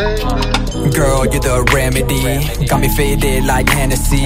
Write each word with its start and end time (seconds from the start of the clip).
Baby, 0.00 0.24
baby. 0.24 0.59
Girl, 1.00 1.24
you're 1.24 1.40
the 1.40 1.64
remedy. 1.72 2.66
Got 2.66 2.80
me 2.82 2.88
faded 2.94 3.46
like 3.46 3.70
Hennessy. 3.70 4.20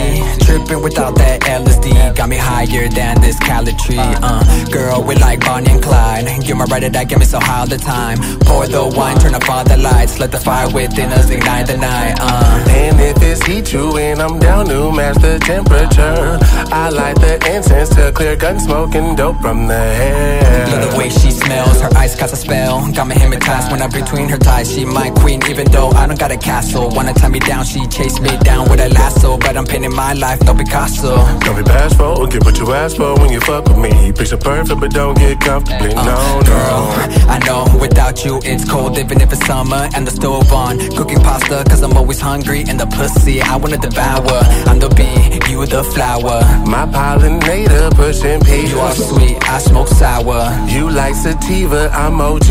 Tripping 0.45 0.83
without 0.83 1.15
that 1.15 1.43
LSD. 1.43 2.17
Got 2.17 2.29
me 2.29 2.37
higher 2.37 2.89
than 2.89 3.21
this 3.21 3.39
Cali 3.39 3.75
tree. 3.75 3.97
Uh, 4.01 4.43
girl, 4.71 5.01
we 5.05 5.15
like 5.15 5.39
Bonnie 5.39 5.71
and 5.71 5.81
Clyde. 5.81 6.43
You're 6.43 6.57
my 6.57 6.65
rider 6.65 6.89
that 6.89 7.09
get 7.09 7.21
me 7.21 7.27
so 7.27 7.39
high 7.39 7.61
all 7.61 7.69
the 7.69 7.79
time. 7.79 8.19
Pour 8.41 8.67
the 8.67 8.85
wine, 8.97 9.17
turn 9.19 9.37
off 9.37 9.49
all 9.49 9.63
the 9.63 9.77
lights. 9.77 10.19
Let 10.19 10.33
the 10.33 10.41
fire 10.41 10.69
within 10.75 11.13
us 11.13 11.31
ignite 11.31 11.69
the 11.69 11.77
night. 11.77 12.17
Uh. 12.19 12.65
And 12.69 13.01
if 13.01 13.23
it's 13.23 13.47
heat 13.47 13.73
you 13.73 13.97
and 13.97 14.21
I'm 14.21 14.41
down 14.41 14.67
to 14.67 14.91
match 14.91 15.19
the 15.23 15.39
temperature, 15.39 16.39
I 16.75 16.89
light 16.91 17.15
the 17.21 17.35
incense 17.55 17.91
to 17.91 18.11
clear 18.11 18.35
gun 18.35 18.59
smoke 18.59 18.97
and 18.97 19.17
dope 19.17 19.41
from 19.41 19.69
the 19.69 19.79
hair. 19.79 20.67
Love 20.67 20.91
the 20.91 20.99
way 20.99 21.09
she 21.09 21.31
smells, 21.31 21.81
her 21.81 21.97
eyes 21.97 22.17
cast 22.17 22.33
a 22.33 22.37
spell. 22.37 22.91
Got 22.93 23.07
me 23.07 23.15
hypnotized 23.15 23.71
when 23.71 23.81
I'm 23.81 23.93
between 23.93 24.29
her 24.29 24.39
thighs. 24.39 24.75
She 24.75 24.85
my 24.85 25.11
queen, 25.11 25.41
even 25.49 25.71
though 25.71 25.91
I 25.91 26.09
don't 26.09 26.19
got 26.19 26.33
a 26.33 26.37
castle. 26.65 26.91
Wanna 26.91 27.13
tie 27.15 27.29
me 27.29 27.39
down, 27.39 27.65
she 27.65 27.87
chase 27.87 28.21
me 28.21 28.37
down 28.39 28.69
with 28.71 28.81
a 28.81 28.89
lasso. 28.89 29.37
But 29.39 29.57
I'm 29.57 29.67
painting 29.67 29.95
my 29.95 30.13
life, 30.15 30.43
no 30.45 30.55
Picasso. 30.55 31.17
Don't 31.41 31.57
be 31.57 31.63
bashful, 31.63 32.27
get 32.27 32.45
what 32.45 32.59
you 32.59 32.73
ask 32.73 32.97
for 32.97 33.15
when 33.17 33.31
you 33.33 33.41
fuck 33.41 33.65
with 33.69 33.79
me. 33.79 34.13
Picture 34.13 34.37
perfect, 34.37 34.81
but 34.81 34.91
don't 34.91 35.17
get 35.19 35.41
comfortably. 35.41 35.95
Uh, 35.95 36.05
no, 36.05 36.43
girl, 36.47 36.83
no. 36.97 37.33
I 37.35 37.39
know 37.47 37.65
without 37.81 38.25
you 38.25 38.41
it's 38.45 38.69
cold, 38.69 38.99
even 38.99 39.21
if 39.21 39.33
it's 39.33 39.47
summer 39.47 39.89
and 39.95 40.07
the 40.07 40.11
stove 40.11 40.53
on. 40.53 40.79
Cooking 40.97 41.21
pasta, 41.21 41.65
cause 41.69 41.83
I'm 41.83 41.97
always 41.97 42.21
hungry. 42.21 42.65
And 42.69 42.79
the 42.79 42.87
pussy 42.87 43.41
I 43.43 43.57
wanna 43.57 43.79
devour. 43.79 44.39
I'm 44.69 44.79
the 44.79 44.89
bee, 44.91 45.51
you 45.51 45.67
the 45.67 45.85
flower. 45.85 46.41
My 46.67 46.87
pollinator 46.87 47.95
pushing 47.95 48.41
peace. 48.41 48.71
You 48.71 48.79
are 48.81 48.95
sweet, 48.95 49.37
I 49.49 49.59
smoke 49.59 49.89
sour. 49.89 50.43
You 50.69 50.91
like 50.91 51.15
sativa, 51.15 51.91
I'm 51.93 52.21
OG. 52.21 52.51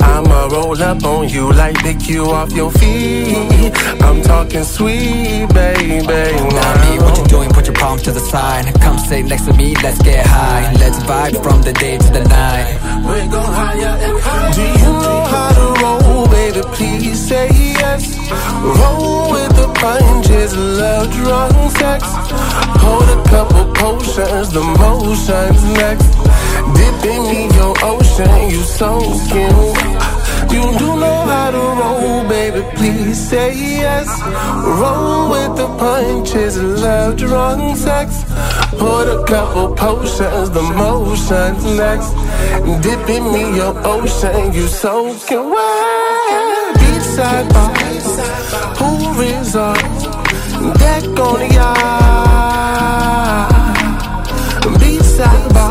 I'ma 0.00 0.48
roll 0.48 0.82
up 0.82 1.04
on 1.04 1.28
you 1.28 1.52
like 1.52 1.76
pick 1.78 2.08
you 2.08 2.30
off 2.30 2.52
your 2.52 2.70
feet. 2.72 2.87
I'm 4.00 4.22
talking 4.22 4.64
sweet, 4.64 5.46
baby. 5.52 6.06
Me, 6.06 6.98
what 6.98 7.18
you 7.18 7.24
doing? 7.26 7.50
Put 7.50 7.66
your 7.66 7.74
palms 7.74 8.02
to 8.02 8.12
the 8.12 8.20
side. 8.20 8.72
Come 8.80 8.98
sit 8.98 9.26
next 9.26 9.46
to 9.46 9.52
me, 9.54 9.74
let's 9.82 10.00
get 10.02 10.26
high. 10.26 10.72
Let's 10.74 10.98
vibe 11.00 11.42
from 11.42 11.62
the 11.62 11.72
day 11.72 11.98
to 11.98 12.10
the 12.12 12.24
night. 12.24 12.74
We 13.06 13.30
go 13.30 13.40
higher 13.40 13.94
and 14.06 14.18
higher. 14.20 14.52
Do 14.54 14.62
you 14.62 14.92
know 15.04 15.20
how 15.32 15.50
to 15.58 15.66
roll, 15.82 16.26
baby? 16.28 16.62
Please 16.76 17.28
say 17.28 17.48
yes. 17.52 18.16
Roll 18.62 19.30
with 19.32 19.52
the 19.56 19.68
punches, 19.80 20.56
love, 20.56 21.10
drunk 21.12 21.70
sex. 21.76 22.04
Hold 22.82 23.08
a 23.08 23.28
couple 23.28 23.64
potions, 23.74 24.50
the 24.52 24.62
motion's 24.62 25.64
next. 25.80 26.08
Dip 26.76 27.04
in 27.12 27.22
me, 27.30 27.40
your 27.56 27.74
ocean, 27.82 28.50
you 28.50 28.62
soaking. 28.62 30.17
You 30.54 30.62
do 30.78 30.88
know 31.02 31.18
how 31.32 31.50
to 31.50 31.64
roll, 31.80 32.28
baby. 32.28 32.62
Please 32.76 33.18
say 33.30 33.54
yes. 33.54 34.08
Roll 34.80 35.30
with 35.30 35.56
the 35.56 35.68
punches, 35.78 36.56
love, 36.56 37.16
drunk 37.16 37.76
sex. 37.76 38.24
Put 38.78 39.06
a 39.08 39.24
couple 39.26 39.74
potions, 39.74 40.50
the 40.50 40.62
motion's 40.62 41.64
next. 41.76 42.12
Dip 42.82 43.08
in 43.08 43.24
me, 43.32 43.56
your 43.56 43.74
ocean, 43.86 44.52
you 44.52 44.66
soaking 44.66 45.50
wet. 45.50 46.76
Beachside 46.80 47.48
bar, 47.54 47.72
pool 48.76 49.12
resort, 49.14 49.78
deck 50.78 51.04
on 51.26 51.38
the 51.40 51.48
yard. 51.54 53.48
Beachside 54.80 55.48
bar, 55.54 55.67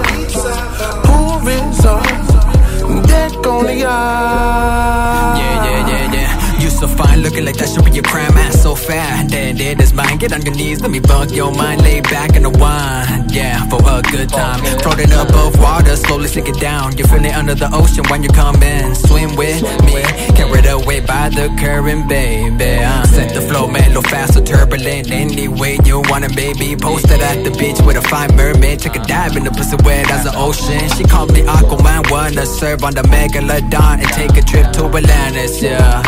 Yeah, 3.75 5.37
yeah, 5.37 5.87
yeah, 5.87 6.13
yeah. 6.13 6.61
You 6.61 6.69
so 6.69 6.86
fine, 6.97 7.21
looking 7.21 7.45
like 7.45 7.57
that 7.57 7.69
should 7.69 7.85
be 7.85 7.91
your 7.91 8.03
crime. 8.03 8.35
Ass 8.37 8.61
so 8.63 8.75
fat, 8.75 9.29
dead, 9.29 9.57
dead 9.57 9.79
is 9.81 9.93
mine. 9.93 10.17
Get 10.17 10.33
on 10.33 10.41
your 10.41 10.55
knees, 10.55 10.81
let 10.81 10.91
me 10.91 10.99
bug 10.99 11.31
your 11.31 11.51
mind. 11.53 11.81
Lay 11.81 12.01
back 12.01 12.35
in 12.35 12.43
the 12.43 12.49
wine, 12.49 13.29
yeah, 13.29 13.67
for 13.69 13.79
a 13.85 14.01
good 14.01 14.29
time. 14.29 14.59
Floating 14.81 15.11
above 15.11 15.59
water, 15.59 15.95
slowly 15.95 16.27
sinking 16.27 16.55
down. 16.55 16.97
You 16.97 17.05
feel 17.05 17.23
it 17.23 17.35
under 17.35 17.55
the 17.55 17.69
ocean 17.73 18.03
when 18.09 18.23
you 18.23 18.29
come 18.29 18.61
in. 18.63 18.95
Swim 18.95 19.35
with 19.35 19.61
me, 19.85 20.01
carried 20.35 20.65
away 20.65 20.99
by 21.01 21.29
the 21.29 21.47
current, 21.59 22.09
baby. 22.09 22.83
Uh, 22.83 23.03
set 23.05 23.33
the 23.33 23.41
flow, 23.41 23.67
man, 23.67 23.93
low 23.93 24.01
fast 24.01 24.37
or 24.37 24.43
turbulent. 24.43 25.11
Any 25.11 25.47
way 25.47 25.77
you 25.85 26.01
want 26.09 26.25
it, 26.25 26.35
baby. 26.35 26.75
Posted 26.75 27.21
at 27.21 27.43
the 27.43 27.51
beach 27.51 27.79
with 27.85 27.97
a 27.97 28.01
fine 28.01 28.35
mermaid. 28.35 28.79
Take 28.79 28.95
a 28.95 29.03
dive 29.05 29.35
in 29.37 29.43
the 29.43 29.51
pussy 29.51 29.77
wet 29.83 30.09
as 30.11 30.25
an 30.25 30.33
ocean. 30.35 30.89
She 30.97 31.03
called 31.03 31.31
me 31.33 31.41
Aquaman, 31.41 32.09
wanna 32.09 32.45
serve 32.45 32.83
on 32.83 32.93
the 32.93 33.03
megalodon 33.03 33.99
and 33.99 34.09
take 34.09 34.35
a 34.37 34.41
trip 34.41 34.71
to 34.73 34.85
Atlantis, 34.85 35.61
yeah. 35.61 36.03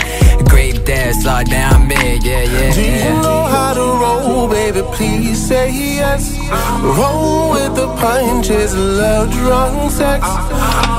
Great 0.47 0.78
down 0.89 1.87
me, 1.87 2.19
yeah, 2.23 2.43
yeah. 2.43 2.73
Do 2.73 2.81
you 2.81 3.21
know 3.21 3.43
how 3.43 3.73
to 3.73 3.81
roll, 3.81 4.47
baby? 4.47 4.81
Please 4.93 5.47
say 5.47 5.71
yes. 5.71 6.37
Roll 6.81 7.51
with 7.51 7.75
the 7.75 7.87
punches, 7.97 8.75
love, 8.75 9.31
drunk 9.31 9.91
sex. 9.91 10.25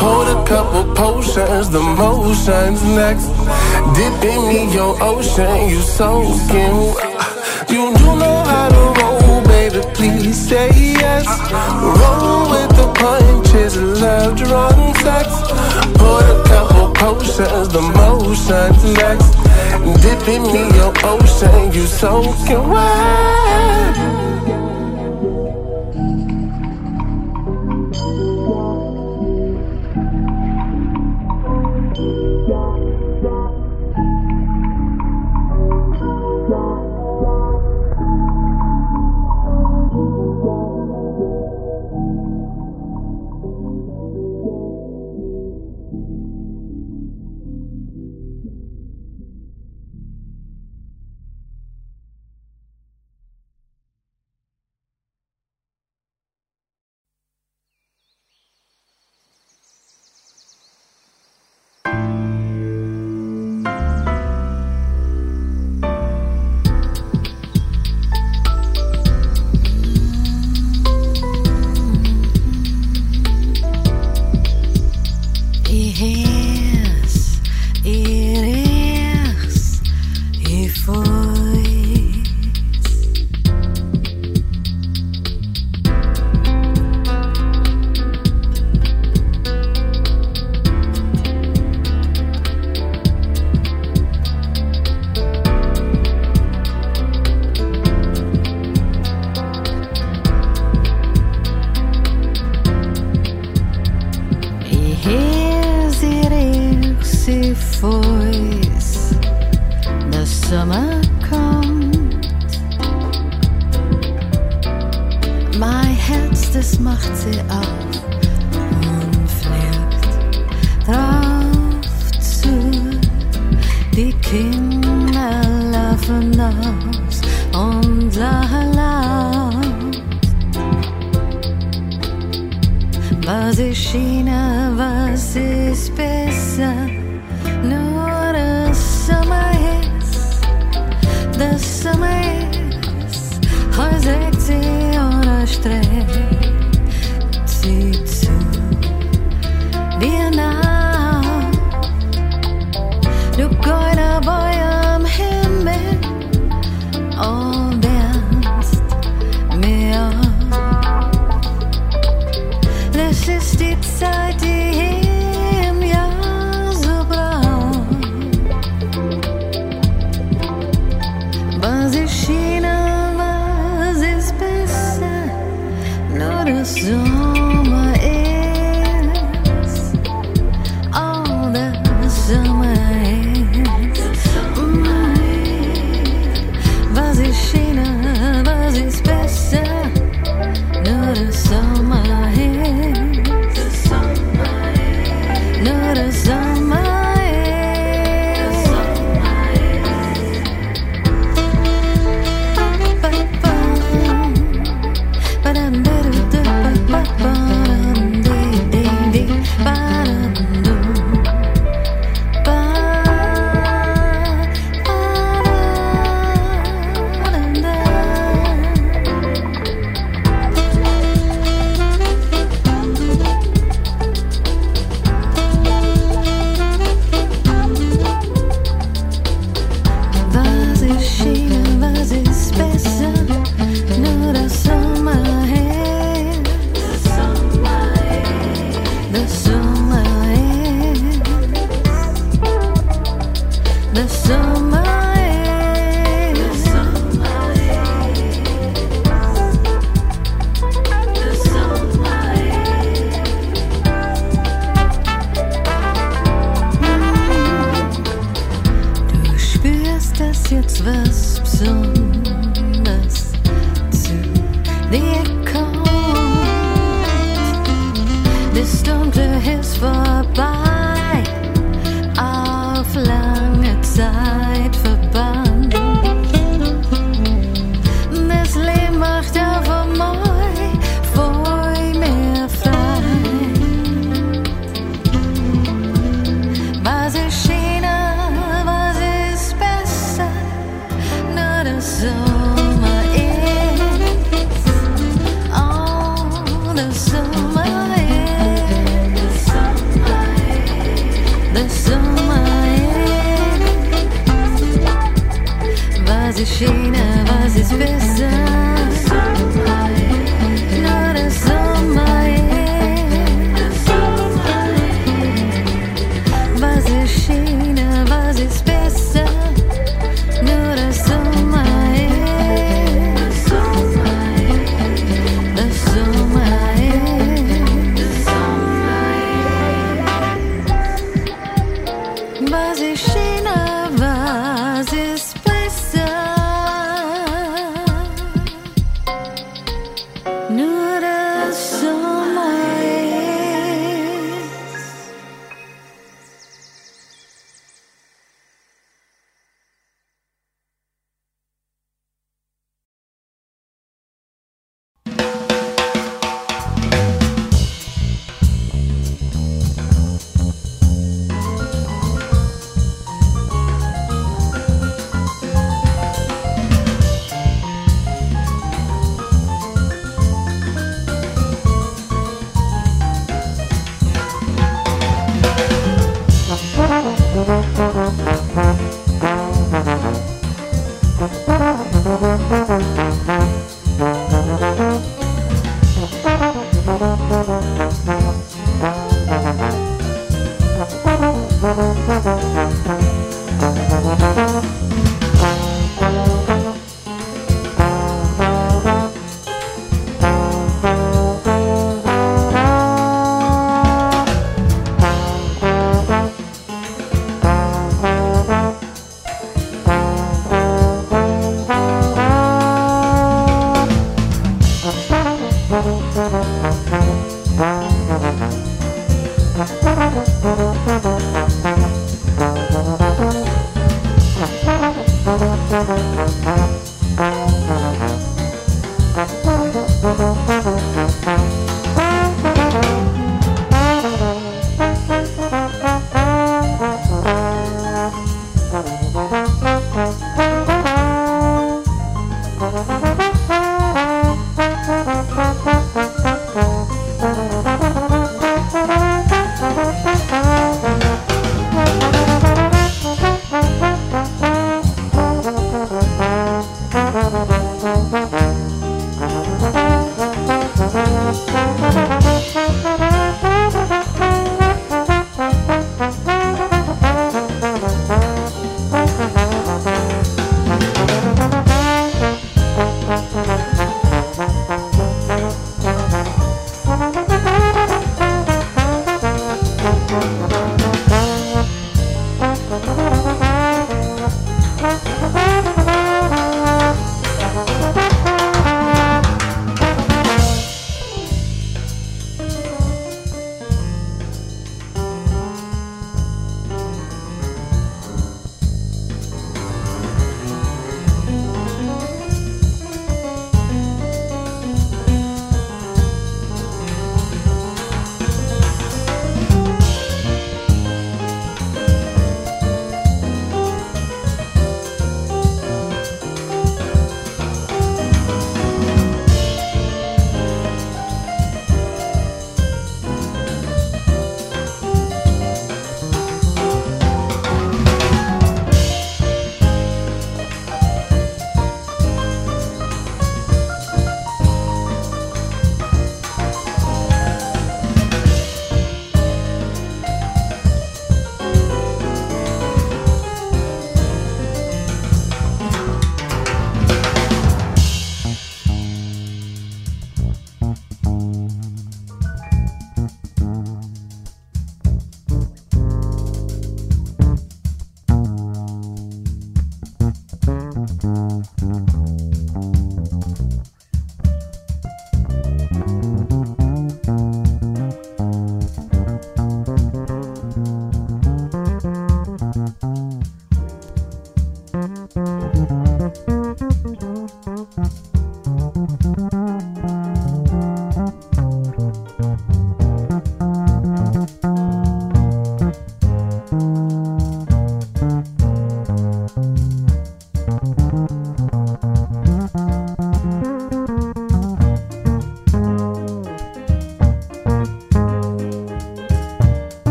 Hold 0.00 0.28
a 0.28 0.44
couple 0.46 0.94
potions, 0.94 1.70
the 1.70 1.80
motion's 1.80 2.82
next. 2.84 3.28
Dip 3.96 4.24
in 4.24 4.48
me, 4.48 4.72
your 4.74 4.96
ocean, 5.02 5.68
you 5.68 5.80
soaking. 5.80 6.76
You 7.68 7.94
do 7.96 8.06
know 8.22 8.38
how 8.52 8.68
to 8.68 8.82
roll, 9.00 9.42
baby. 9.46 9.80
Please 9.94 10.48
say 10.48 10.68
yes. 10.74 11.26
Roll 12.00 12.50
with 12.50 12.70
the 12.76 12.92
punches, 13.00 13.76
love, 13.76 14.36
drunk 14.36 14.96
sex. 14.98 15.28
Put 15.98 16.24
a 16.24 16.42
couple 16.46 16.67
potions, 16.98 17.68
the 17.68 17.80
motion's 17.80 18.84
next. 18.98 19.32
Dip 20.02 20.28
in 20.28 20.42
me, 20.52 20.62
your 20.76 20.92
ocean, 21.04 21.72
you 21.72 21.86
soaking 21.86 22.68
wet. 22.68 24.27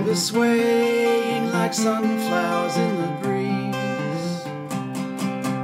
Remember 0.00 0.18
swaying 0.18 1.52
like 1.52 1.74
sunflowers 1.74 2.74
in 2.78 2.96
the 3.02 3.08
breeze, 3.20 4.44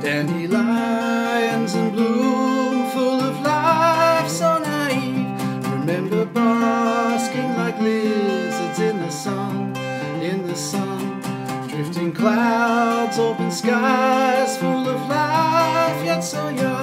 dandelions 0.03 1.75
in 1.75 1.89
bloom, 1.89 2.91
full 2.91 3.19
of 3.23 3.41
life 3.41 4.29
so 4.29 4.59
naive. 4.59 5.73
Remember 5.73 6.27
basking 6.27 7.57
like 7.57 7.81
lizards 7.81 8.79
in 8.79 8.99
the 8.99 9.11
sun, 9.11 9.75
in 10.21 10.47
the 10.47 10.55
sun, 10.55 11.23
drifting 11.69 12.13
clouds, 12.13 13.19
open 13.19 13.51
skies, 13.51 14.59
full 14.59 14.87
of 14.87 15.01
life 15.09 16.05
yet 16.05 16.21
so 16.21 16.51
young. 16.51 16.76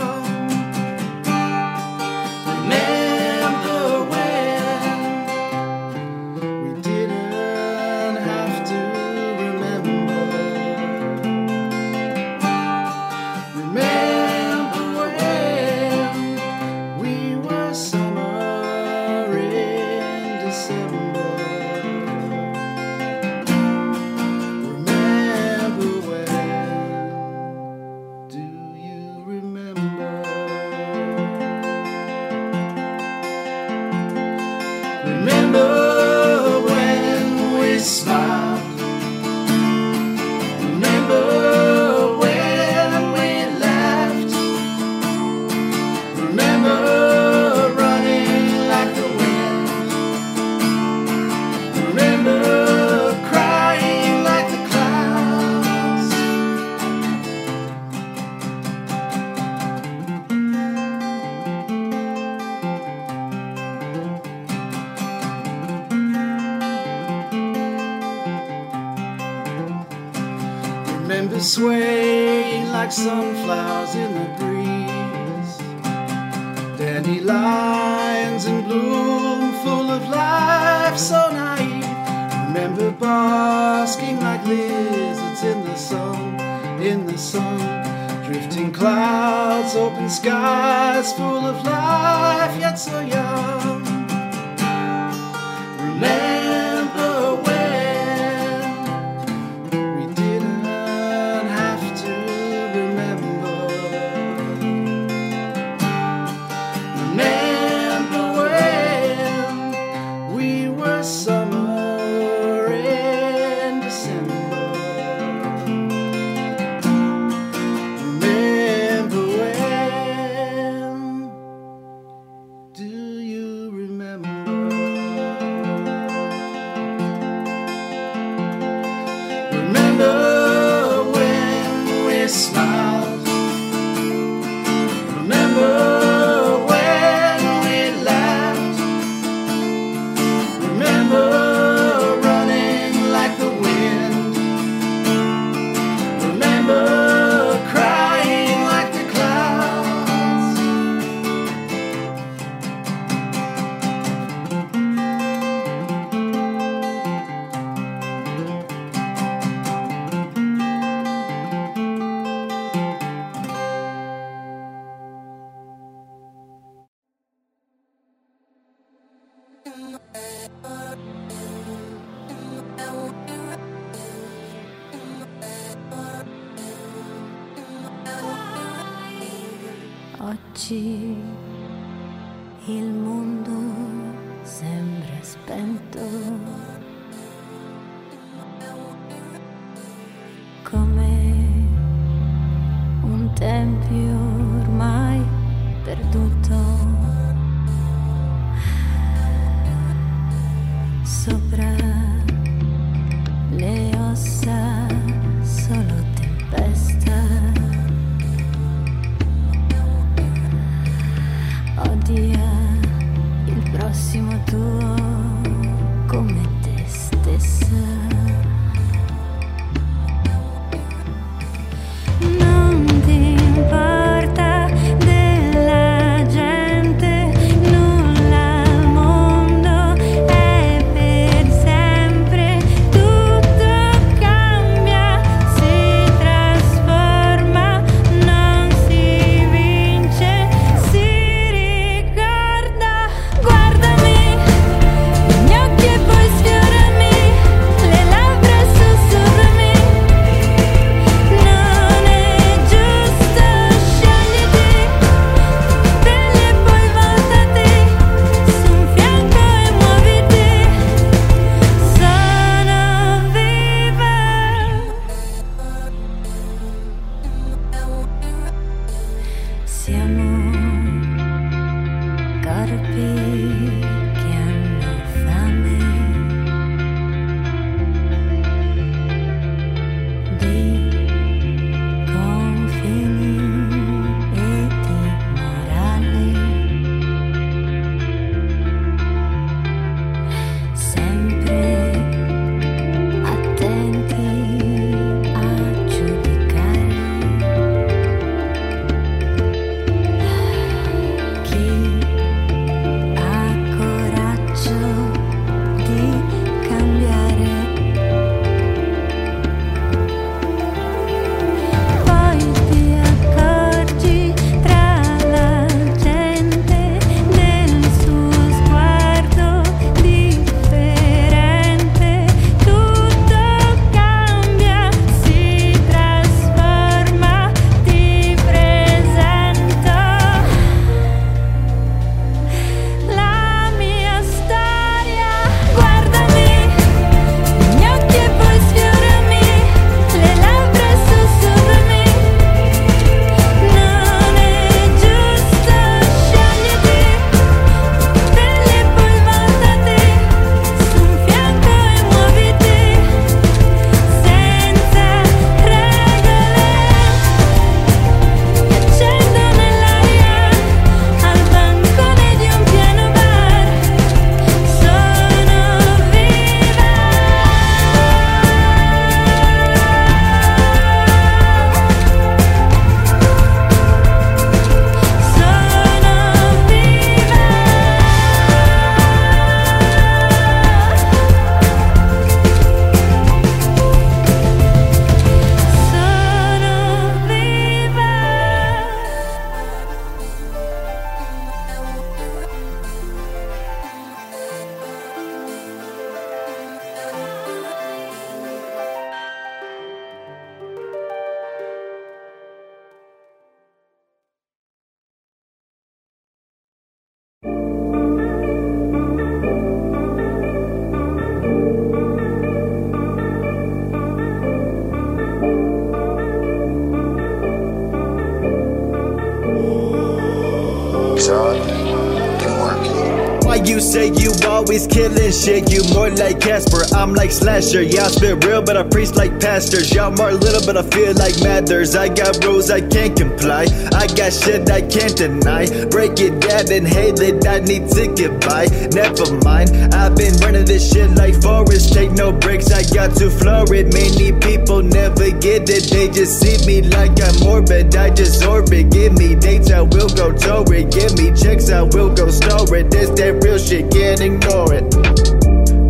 You 423.68 423.80
say 423.80 424.12
you 424.14 424.32
always 424.48 424.88
killing 424.88 425.32
shit. 425.32 425.72
You 425.72 425.84
more 425.94 426.10
like 426.10 426.40
Casper, 426.40 426.84
I'm 426.96 427.14
like 427.14 427.32
Slasher. 427.32 427.82
Yeah, 427.82 428.06
I 428.06 428.08
spit 428.08 428.44
real, 428.46 428.62
but 428.62 428.78
I 428.78 428.84
preach 428.84 429.12
like 429.12 429.40
pastors. 429.40 429.94
Y'all 429.94 430.12
more 430.12 430.32
little, 430.32 430.66
but 430.66 430.78
I 430.78 430.84
feel 430.84 431.14
like 431.16 431.36
Mathers. 431.42 431.96
I 431.96 432.10
got 432.10 432.44
rules 432.44 432.70
I 432.70 432.82
can't 432.82 433.16
comply. 433.18 433.66
I 433.94 434.08
got 434.08 434.34
shit 434.34 434.70
I 434.70 434.82
can't 434.82 435.16
deny. 435.16 435.66
Break 435.88 436.20
it 436.20 436.40
down 436.42 436.72
and 436.72 436.88
hate 436.88 437.20
it, 437.20 437.46
I 437.48 437.60
need 437.60 437.90
to 437.92 438.08
get 438.14 438.42
by. 438.42 438.66
Never 438.92 439.34
mind, 439.44 439.94
I've 439.94 440.16
been 440.16 440.36
running 440.38 440.66
this 440.66 440.92
shit 440.92 441.12
like 441.12 441.36
Forrest. 441.42 441.94
Take 441.94 442.12
no 442.12 442.32
breaks, 442.32 442.72
I 442.72 442.84
got 442.94 443.16
to 443.18 443.30
floor 443.30 443.66
it. 443.74 443.94
Many 443.94 444.32
people 444.40 444.82
never 444.82 445.32
get 445.32 445.70
it, 445.70 445.90
they 445.90 446.10
just 446.10 446.40
see 446.40 446.58
me 446.66 446.82
like 446.90 447.22
I'm 447.22 447.40
morbid. 447.40 447.96
I 447.96 448.10
just 448.10 448.44
orbit. 448.46 448.92
Give 448.92 449.14
me 449.14 449.36
dates, 449.36 449.72
I 449.72 449.82
will 449.82 450.10
go 450.10 450.32
tow 450.32 450.64
it. 450.68 450.92
Give 450.92 451.14
me 451.18 451.32
checks, 451.36 451.70
I 451.70 451.82
will 451.84 452.14
go 452.14 452.30
store 452.30 452.76
it. 452.76 452.92
This 452.92 453.10
that 453.10 453.44
real 453.44 453.52
shit, 453.57 453.92
can't 453.92 454.22
ignore 454.22 454.74
it. 454.74 454.89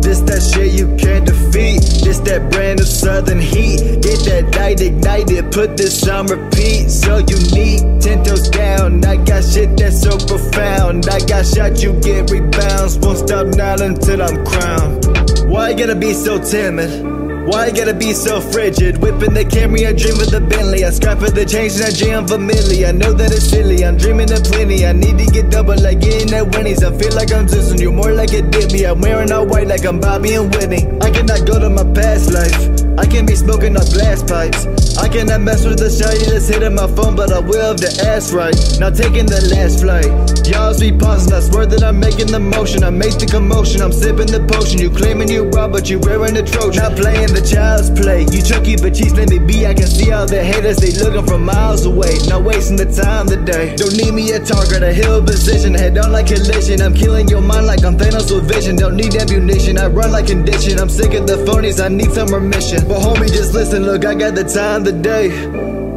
This 0.02 0.20
that 0.20 0.42
shit 0.42 0.72
you 0.72 0.94
can't 0.96 1.24
defeat. 1.24 1.80
This 2.04 2.18
that 2.20 2.50
brand 2.50 2.80
of 2.80 2.86
southern 2.86 3.40
heat. 3.40 4.02
Get 4.02 4.20
that 4.28 4.50
night 4.52 4.80
ignited, 4.80 5.50
put 5.50 5.76
this 5.76 6.06
on 6.08 6.26
repeat. 6.26 6.90
So 6.90 7.18
unique, 7.18 7.82
ten 8.00 8.24
toes 8.24 8.48
down. 8.50 9.04
I 9.04 9.16
got 9.16 9.44
shit 9.44 9.76
that's 9.76 10.02
so 10.02 10.18
profound. 10.18 11.08
I 11.08 11.20
got 11.20 11.46
shot, 11.46 11.82
you 11.82 11.92
get 12.00 12.30
rebounds. 12.30 12.98
Won't 12.98 13.18
stop 13.18 13.46
now 13.56 13.76
until 13.82 14.22
I'm 14.22 14.44
crowned. 14.44 15.06
Why 15.48 15.70
you 15.70 15.78
gotta 15.78 15.94
be 15.94 16.12
so 16.12 16.42
timid? 16.42 17.13
Why 17.46 17.66
you 17.66 17.74
gotta 17.74 17.92
be 17.92 18.14
so 18.14 18.40
frigid? 18.40 19.02
Whipping 19.02 19.34
the 19.34 19.44
Camry, 19.44 19.86
I 19.86 19.92
dream 19.92 20.18
of 20.18 20.30
the 20.30 20.40
Bentley. 20.40 20.82
I 20.82 20.90
scrap 20.90 21.18
for 21.18 21.30
the 21.30 21.44
change 21.44 21.74
and 21.74 21.84
I 21.84 21.92
dream 21.92 22.24
of 22.24 22.32
I 22.32 22.92
know 22.92 23.12
that 23.12 23.32
it's 23.32 23.50
silly, 23.50 23.84
I'm 23.84 23.98
dreaming 23.98 24.32
of 24.32 24.42
plenty. 24.44 24.86
I 24.86 24.92
need 24.92 25.18
to 25.18 25.26
get 25.26 25.50
double 25.50 25.76
like 25.76 26.00
getting 26.00 26.30
that 26.30 26.56
Winnie's. 26.56 26.82
I 26.82 26.96
feel 26.96 27.14
like 27.14 27.32
I'm 27.32 27.46
Zeus 27.46 27.78
you 27.78 27.92
more 27.92 28.12
like 28.12 28.32
a 28.32 28.40
Dippy. 28.40 28.86
I'm 28.86 29.00
wearing 29.00 29.30
all 29.30 29.46
white 29.46 29.66
like 29.66 29.84
I'm 29.84 30.00
Bobby 30.00 30.32
and 30.34 30.54
Whitney. 30.54 30.88
I 31.02 31.10
cannot 31.10 31.46
go 31.46 31.58
to 31.58 31.68
my 31.68 31.84
past 31.92 32.32
life. 32.32 32.83
I 32.96 33.06
can't 33.06 33.26
be 33.26 33.34
smoking 33.34 33.76
up 33.76 33.88
glass 33.90 34.22
pipes. 34.22 34.66
I 34.96 35.08
cannot 35.08 35.40
mess 35.40 35.64
with 35.66 35.78
the 35.78 35.90
shiny 35.90 36.30
that's 36.30 36.46
hitting 36.46 36.74
my 36.74 36.86
phone, 36.86 37.16
but 37.16 37.32
I 37.32 37.40
will 37.40 37.74
the 37.74 37.90
ass 38.06 38.32
right. 38.32 38.54
Now 38.78 38.90
taking 38.90 39.26
the 39.26 39.42
last 39.50 39.82
flight. 39.82 40.06
Y'all 40.46 40.78
be 40.78 40.94
pausing, 40.94 41.32
I 41.32 41.40
swear 41.40 41.66
that 41.66 41.82
I'm 41.82 41.98
making 41.98 42.28
the 42.30 42.38
motion. 42.38 42.84
I 42.84 42.90
make 42.90 43.18
the 43.18 43.26
commotion, 43.26 43.82
I'm 43.82 43.90
sipping 43.90 44.30
the 44.30 44.46
potion. 44.46 44.78
You 44.78 44.90
claiming 44.90 45.28
you 45.28 45.50
raw, 45.50 45.66
but 45.66 45.90
you 45.90 45.98
wearing 45.98 46.34
the 46.34 46.46
Trojan. 46.46 46.82
Not 46.84 46.94
playing 46.94 47.34
the 47.34 47.42
child's 47.42 47.90
play. 47.90 48.22
You 48.30 48.38
chucky, 48.38 48.76
but 48.78 48.94
cheese, 48.94 49.14
let 49.18 49.28
me 49.28 49.42
be. 49.42 49.66
I 49.66 49.74
can 49.74 49.90
see 49.90 50.12
all 50.12 50.26
the 50.26 50.44
haters, 50.44 50.78
they 50.78 50.94
looking 51.02 51.26
from 51.26 51.42
miles 51.42 51.86
away. 51.86 52.14
Not 52.30 52.44
wasting 52.44 52.76
the 52.76 52.86
time 52.86 53.26
today. 53.26 53.74
Don't 53.74 53.96
need 53.98 54.14
me 54.14 54.30
a 54.30 54.38
target, 54.38 54.86
a 54.86 54.92
hill 54.94 55.18
position. 55.18 55.74
Head 55.74 55.98
on 55.98 56.12
like 56.12 56.30
collision. 56.30 56.78
I'm 56.78 56.94
killing 56.94 57.26
your 57.26 57.42
mind 57.42 57.66
like 57.66 57.82
I'm 57.82 57.98
Thanos 57.98 58.30
with 58.30 58.46
vision. 58.46 58.76
Don't 58.76 58.94
need 58.94 59.16
ammunition, 59.16 59.78
I 59.78 59.88
run 59.88 60.12
like 60.12 60.28
condition. 60.30 60.78
I'm 60.78 60.88
sick 60.88 61.14
of 61.18 61.26
the 61.26 61.42
phonies, 61.42 61.82
I 61.82 61.88
need 61.88 62.12
some 62.12 62.30
remission. 62.30 62.83
But 62.86 63.00
homie, 63.00 63.28
just 63.28 63.54
listen, 63.54 63.84
look, 63.84 64.04
I 64.04 64.14
got 64.14 64.34
the 64.34 64.44
time 64.44 64.84
today. 64.84 65.30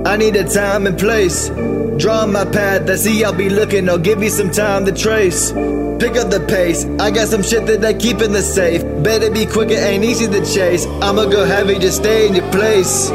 I 0.06 0.16
need 0.16 0.38
a 0.38 0.48
time 0.48 0.88
and 0.88 0.98
place. 0.98 1.50
Draw 1.50 2.28
my 2.28 2.46
path, 2.46 2.90
I 2.90 2.96
see 2.96 3.24
I'll 3.24 3.34
be 3.34 3.50
looking, 3.50 3.90
I'll 3.90 3.98
give 3.98 4.24
you 4.24 4.30
some 4.30 4.52
time 4.52 4.86
to 4.86 4.94
trace. 4.94 5.52
Pick 5.52 6.16
up 6.16 6.30
the 6.30 6.46
pace, 6.48 6.86
I 7.00 7.12
got 7.12 7.28
some 7.28 7.44
shit 7.44 7.66
that 7.66 7.84
I 7.84 7.94
keep 7.94 8.22
in 8.22 8.32
the 8.32 8.42
safe. 8.42 8.84
Better 9.04 9.30
be 9.32 9.46
quick, 9.46 9.72
it 9.72 9.80
ain't 9.80 10.06
easy 10.06 10.28
to 10.28 10.46
chase. 10.46 10.86
I'ma 11.02 11.26
go 11.26 11.44
heavy, 11.44 11.78
just 11.80 11.98
stay 11.98 12.28
in 12.28 12.36
your 12.36 12.50
place. 12.52 13.10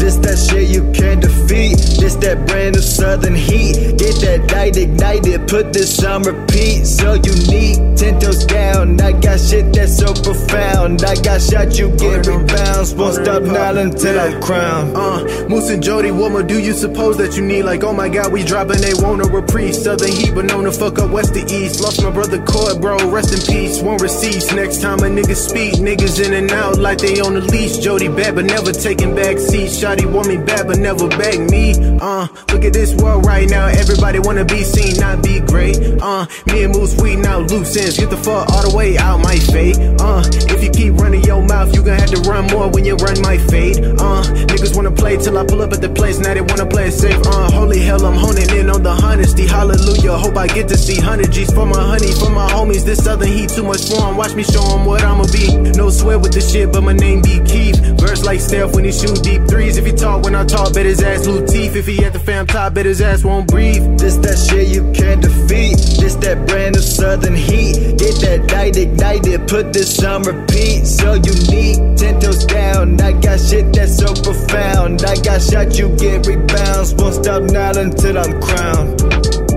This 0.00 0.16
that 0.24 0.38
shit 0.38 0.70
you 0.70 0.90
can't 0.92 1.20
defeat. 1.20 1.76
This 2.00 2.16
that 2.24 2.46
brand 2.46 2.74
new 2.74 2.80
southern 2.80 3.34
heat. 3.34 3.76
Get 3.98 4.16
that 4.24 4.50
night 4.50 4.76
ignited, 4.78 5.46
put 5.46 5.74
this 5.74 6.02
on 6.02 6.22
repeat. 6.22 6.86
So 6.86 7.14
unique, 7.14 7.76
ten 7.96 8.18
toes 8.18 8.46
down. 8.46 8.98
I 9.00 9.12
got 9.12 9.38
shit 9.38 9.74
that's 9.74 9.98
so 9.98 10.14
profound. 10.14 11.04
I 11.04 11.14
got 11.20 11.42
shot, 11.42 11.78
you 11.78 11.90
get 11.96 12.26
rebounds. 12.26 12.94
Won't 12.94 13.16
stop 13.16 13.42
now 13.42 13.76
until 13.76 14.18
I'm 14.18 14.40
crowned. 14.40 14.96
Uh, 14.96 15.48
Moose 15.48 15.68
and 15.68 15.82
Jody, 15.82 16.10
what 16.10 16.32
more 16.32 16.42
do 16.42 16.58
you 16.58 16.72
suppose 16.72 17.18
that 17.18 17.36
you 17.36 17.42
need? 17.44 17.64
Like, 17.64 17.84
oh 17.84 17.92
my 17.92 18.08
god, 18.08 18.32
we 18.32 18.42
dropping, 18.42 18.80
they 18.80 18.94
want 18.94 19.20
a 19.20 19.28
reprise. 19.28 19.84
Southern 19.84 20.12
heat, 20.12 20.34
but 20.34 20.46
known 20.46 20.64
to 20.64 20.72
fuck 20.72 20.98
up 20.98 21.10
west 21.10 21.34
to 21.34 21.40
east. 21.54 21.80
Lost 21.80 22.02
my 22.02 22.10
brother 22.10 22.42
Court, 22.44 22.80
bro, 22.80 22.96
rest 23.10 23.34
in 23.36 23.54
peace. 23.54 23.82
Won't 23.82 24.00
receipts. 24.00 24.50
Next 24.54 24.80
time 24.80 25.00
a 25.00 25.08
nigga 25.12 25.36
speak, 25.36 25.74
niggas 25.74 26.24
in 26.24 26.32
and 26.32 26.50
out 26.52 26.78
like 26.78 26.98
they 26.98 27.20
on 27.20 27.34
the 27.34 27.42
leash. 27.42 27.76
Jody 27.76 28.08
bad, 28.08 28.34
but 28.34 28.46
never 28.46 28.72
taking 28.72 29.14
back 29.14 29.38
seats. 29.38 29.78
Shotty 29.90 30.06
want 30.06 30.28
me 30.28 30.36
bad, 30.36 30.68
but 30.68 30.78
never 30.78 31.08
beg 31.08 31.50
me. 31.50 31.74
Uh, 32.00 32.28
look 32.52 32.64
at 32.64 32.72
this 32.72 32.94
world 32.94 33.26
right 33.26 33.50
now. 33.50 33.66
Everybody 33.66 34.20
wanna 34.20 34.44
be 34.44 34.62
seen, 34.62 34.94
not 35.00 35.20
be 35.20 35.40
great. 35.40 35.76
Uh, 36.00 36.26
me 36.46 36.62
and 36.62 36.72
Moose 36.72 36.94
we 37.02 37.16
now 37.16 37.40
loose 37.40 37.76
ends. 37.76 37.98
Get 37.98 38.08
the 38.08 38.16
fuck 38.16 38.48
all 38.50 38.70
the 38.70 38.76
way 38.76 38.96
out 38.98 39.18
my 39.18 39.34
fate. 39.50 39.76
Uh, 39.98 40.22
if 40.46 40.62
you 40.62 40.70
keep 40.70 40.94
running 40.94 41.24
your 41.24 41.42
mouth, 41.42 41.74
you 41.74 41.82
gon' 41.82 41.98
have 41.98 42.10
to 42.10 42.20
run 42.30 42.46
more 42.52 42.70
when 42.70 42.84
you 42.84 42.94
run 43.02 43.20
my 43.20 43.36
fate. 43.50 43.78
Uh, 43.78 44.22
niggas 44.46 44.76
wanna 44.76 44.92
play 44.92 45.16
till 45.16 45.36
I 45.36 45.44
pull 45.44 45.60
up 45.60 45.72
at 45.72 45.80
the 45.80 45.88
place. 45.88 46.20
Now 46.20 46.34
they 46.34 46.40
wanna 46.40 46.66
play 46.66 46.86
it 46.86 46.92
safe. 46.92 47.18
Uh, 47.26 47.50
holy 47.50 47.80
hell, 47.80 48.06
I'm 48.06 48.14
honing 48.14 48.48
in 48.50 48.70
on 48.70 48.84
the 48.84 48.90
honesty. 48.90 49.48
Hallelujah. 49.48 50.12
Hope 50.12 50.36
I 50.36 50.46
get 50.46 50.68
to 50.68 50.78
see 50.78 51.00
100 51.00 51.32
G's 51.32 51.52
for 51.52 51.66
my 51.66 51.82
honey, 51.82 52.12
for 52.12 52.30
my 52.30 52.48
homies. 52.48 52.84
This 52.84 53.02
southern 53.02 53.26
heat 53.26 53.50
too 53.50 53.64
much 53.64 53.82
for 53.90 54.06
'em. 54.06 54.16
Watch 54.16 54.34
me 54.34 54.44
show 54.44 54.62
'em 54.62 54.84
what 54.84 55.02
I'ma 55.02 55.24
be. 55.32 55.56
No 55.74 55.90
sweat 55.90 56.20
with 56.20 56.30
this 56.30 56.52
shit, 56.52 56.70
but 56.70 56.84
my 56.84 56.92
name 56.92 57.22
be 57.22 57.40
Keith. 57.40 57.78
Verse 57.98 58.22
like 58.22 58.40
Steph 58.40 58.72
when 58.74 58.84
he 58.84 58.92
shoot 58.92 59.20
deep 59.24 59.42
threes. 59.48 59.79
If 59.80 59.86
he 59.86 59.92
talk 59.92 60.24
when 60.24 60.34
I 60.34 60.44
talk, 60.44 60.74
bet 60.74 60.84
his 60.84 61.00
ass 61.00 61.24
teeth. 61.24 61.74
If 61.74 61.86
he 61.86 62.04
at 62.04 62.12
the 62.12 62.18
fam 62.18 62.46
top, 62.46 62.74
bet 62.74 62.84
his 62.84 63.00
ass 63.00 63.24
won't 63.24 63.48
breathe. 63.48 63.98
This 63.98 64.16
that 64.18 64.36
shit 64.36 64.68
you 64.68 64.92
can't 64.92 65.22
defeat. 65.22 65.78
This 65.98 66.16
that 66.16 66.46
brand 66.46 66.74
new 66.74 66.82
southern 66.82 67.34
heat. 67.34 67.96
Get 67.96 68.20
that 68.20 68.44
night 68.52 68.76
ignited, 68.76 69.48
put 69.48 69.72
this 69.72 70.04
on 70.04 70.24
repeat. 70.24 70.84
So 70.84 71.14
unique, 71.14 71.96
ten 71.96 72.20
toes 72.20 72.44
down. 72.44 73.00
I 73.00 73.12
got 73.12 73.40
shit 73.40 73.72
that's 73.72 73.96
so 73.96 74.12
profound. 74.12 75.02
I 75.02 75.16
got 75.16 75.40
shot, 75.40 75.78
you 75.78 75.88
get 75.96 76.26
rebounds. 76.26 76.92
Won't 76.96 77.14
stop 77.14 77.44
now 77.44 77.72
until 77.80 78.18
I'm 78.18 78.38
crowned. 78.38 79.49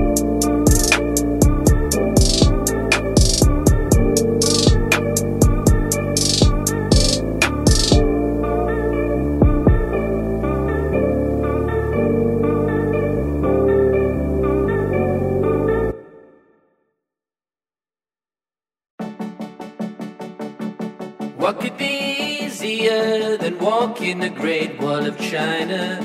Walking 24.04 24.20
the 24.20 24.30
Great 24.30 24.78
Wall 24.82 25.06
of 25.06 25.18
China? 25.18 26.02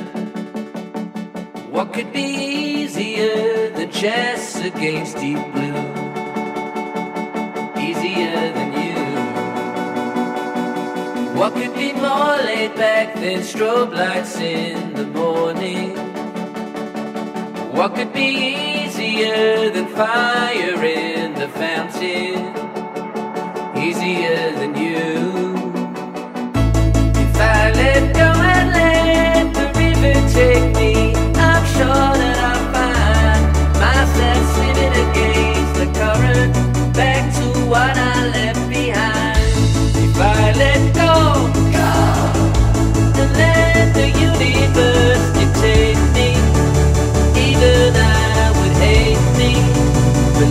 What 1.68 1.92
could 1.92 2.12
be 2.12 2.20
easier 2.20 3.70
than 3.70 3.90
chess 3.90 4.56
against 4.64 5.16
deep 5.16 5.42
blue? 5.52 5.82
Easier 7.76 8.52
than 8.56 8.70
you. 8.82 9.00
What 11.38 11.54
could 11.54 11.74
be 11.74 11.92
more 11.92 12.36
laid 12.48 12.76
back 12.76 13.14
than 13.14 13.40
strobe 13.40 13.92
lights 13.92 14.36
in 14.38 14.94
the 14.94 15.06
morning? 15.06 15.96
What 17.72 17.96
could 17.96 18.12
be 18.12 18.30
easier 18.84 19.70
than 19.70 19.86
fire 19.88 20.84
in 20.84 21.34
the 21.34 21.48
fountain? 21.48 22.38
Easier 23.76 24.52
than 24.52 24.76
you. 24.76 25.57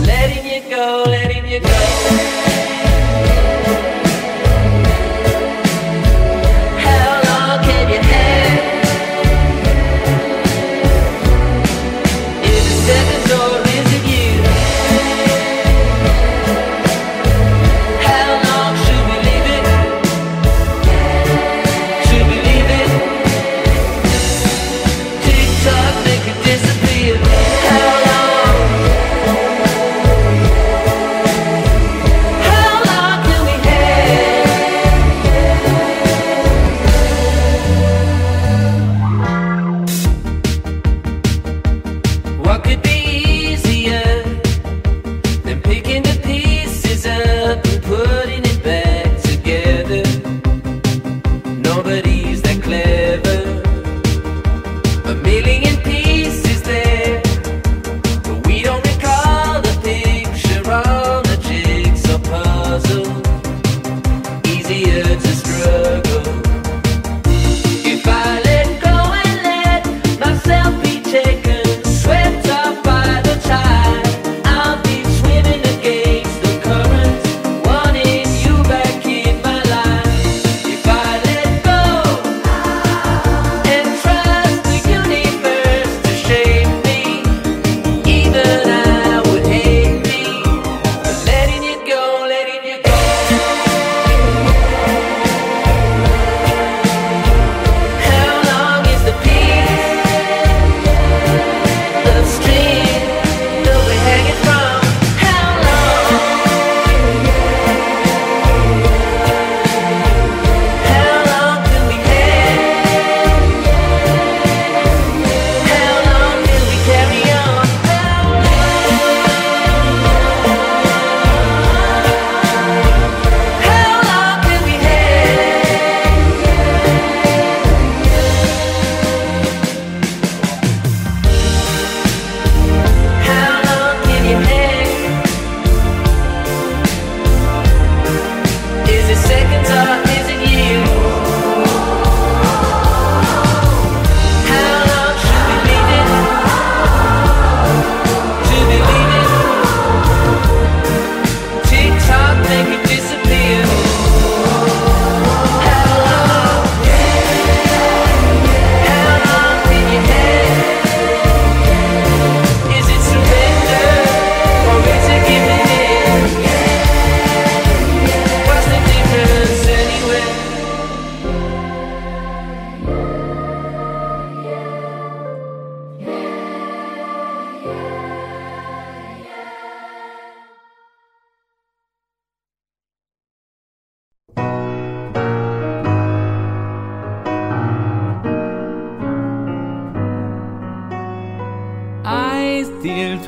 Letting 0.08 0.46
you 0.46 0.70
go, 0.70 1.04
letting 1.06 1.46
you 1.46 1.60
go. 1.60 2.57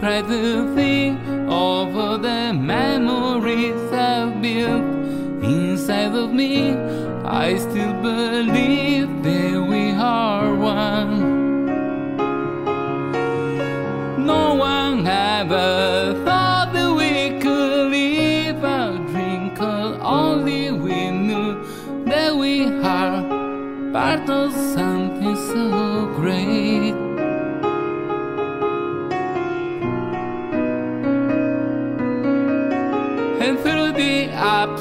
Try 0.01 0.23
to 0.23 0.75
think 0.75 1.21
over 1.47 2.17
the 2.17 2.55
memories 2.55 3.93
I've 3.93 4.41
built 4.41 4.83
inside 5.45 6.15
of 6.15 6.33
me. 6.33 6.73
I 7.23 7.59
still 7.59 7.93
believe 8.01 9.23
that 9.23 9.67
we 9.69 9.93
are 9.93 10.55
one. 10.55 11.77
No 14.25 14.55
one 14.55 15.07
ever 15.07 16.15
thought 16.25 16.73
that 16.73 16.95
we 16.95 17.39
could 17.39 17.91
live 17.91 18.65
our 18.65 18.97
dream, 19.11 19.55
cause 19.55 19.99
only 20.01 20.71
we 20.71 21.11
knew 21.11 21.63
that 22.07 22.35
we 22.35 22.65
are 22.65 23.21
part 23.93 24.31
of 24.31 24.51
something 24.55 25.37
so 25.37 25.90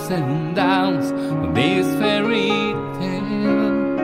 ups 0.09 0.19
and 0.19 0.55
downs 0.55 1.11
of 1.11 1.55
this 1.55 1.87
fairy 1.99 2.49
tale, 2.97 3.99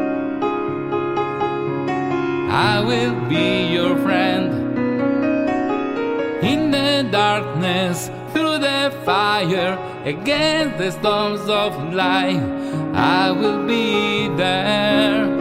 I 2.52 2.82
will 2.86 3.16
be 3.30 3.74
your 3.74 3.98
friend 3.98 4.78
in 6.44 6.72
the 6.72 7.08
darkness, 7.12 8.10
through 8.34 8.60
the 8.60 8.94
fire, 9.04 9.78
against 10.06 10.78
the 10.78 10.92
storms 10.92 11.50
of 11.50 11.94
life, 11.94 12.44
I 12.94 13.32
will 13.32 13.66
be 13.66 14.28
there. 14.36 15.35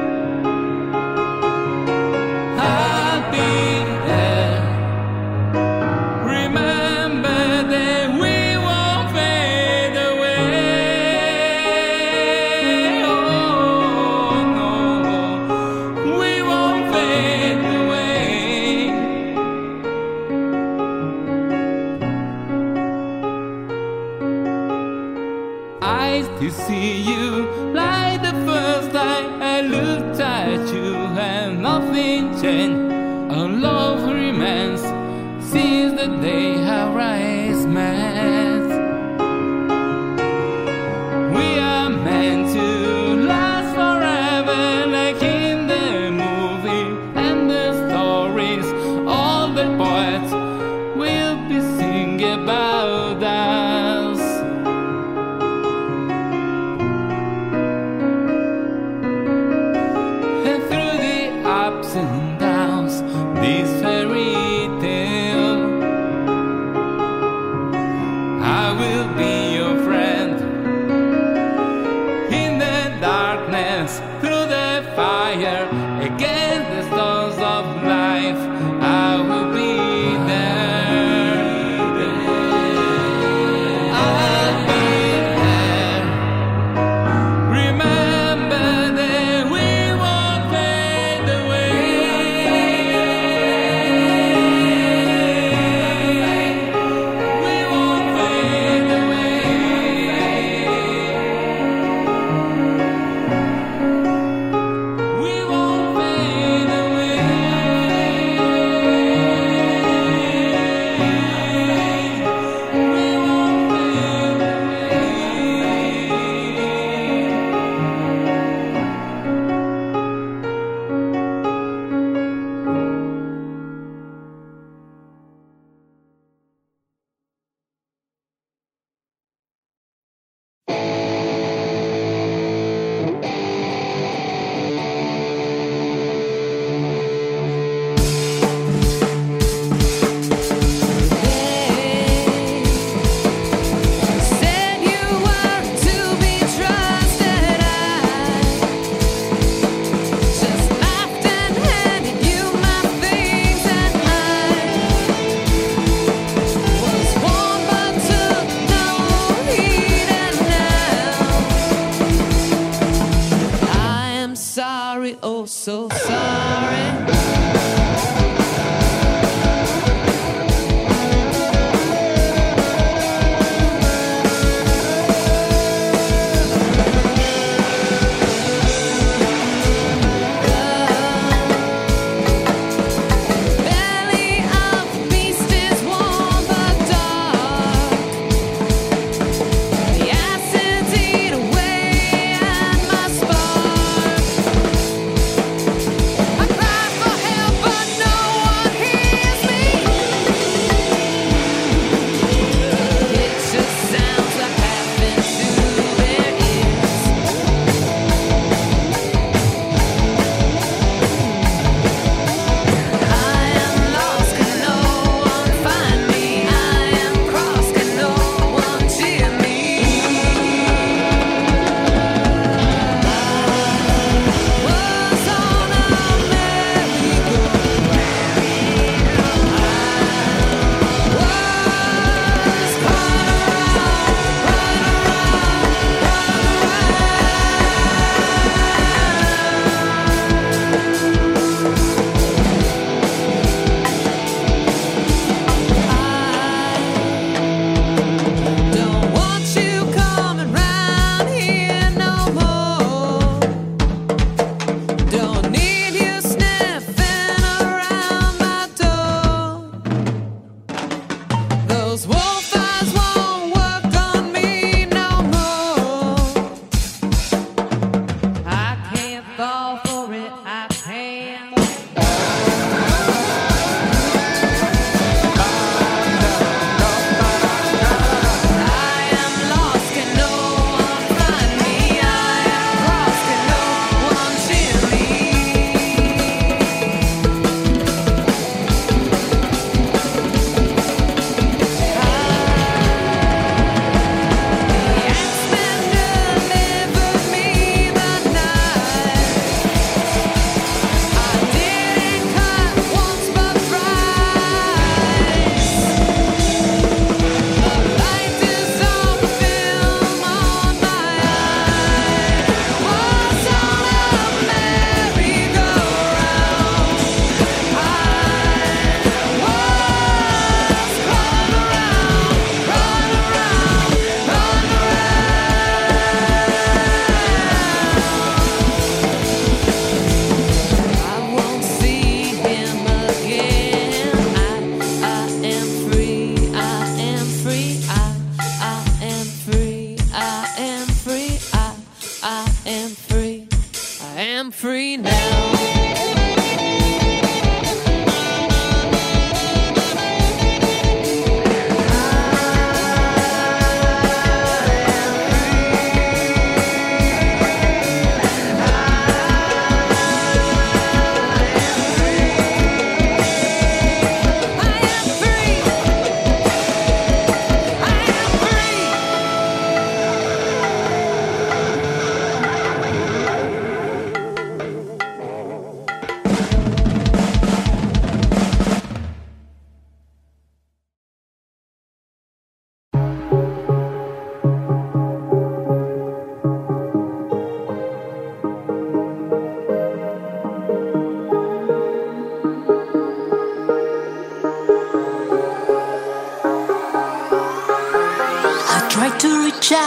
so 165.65 165.89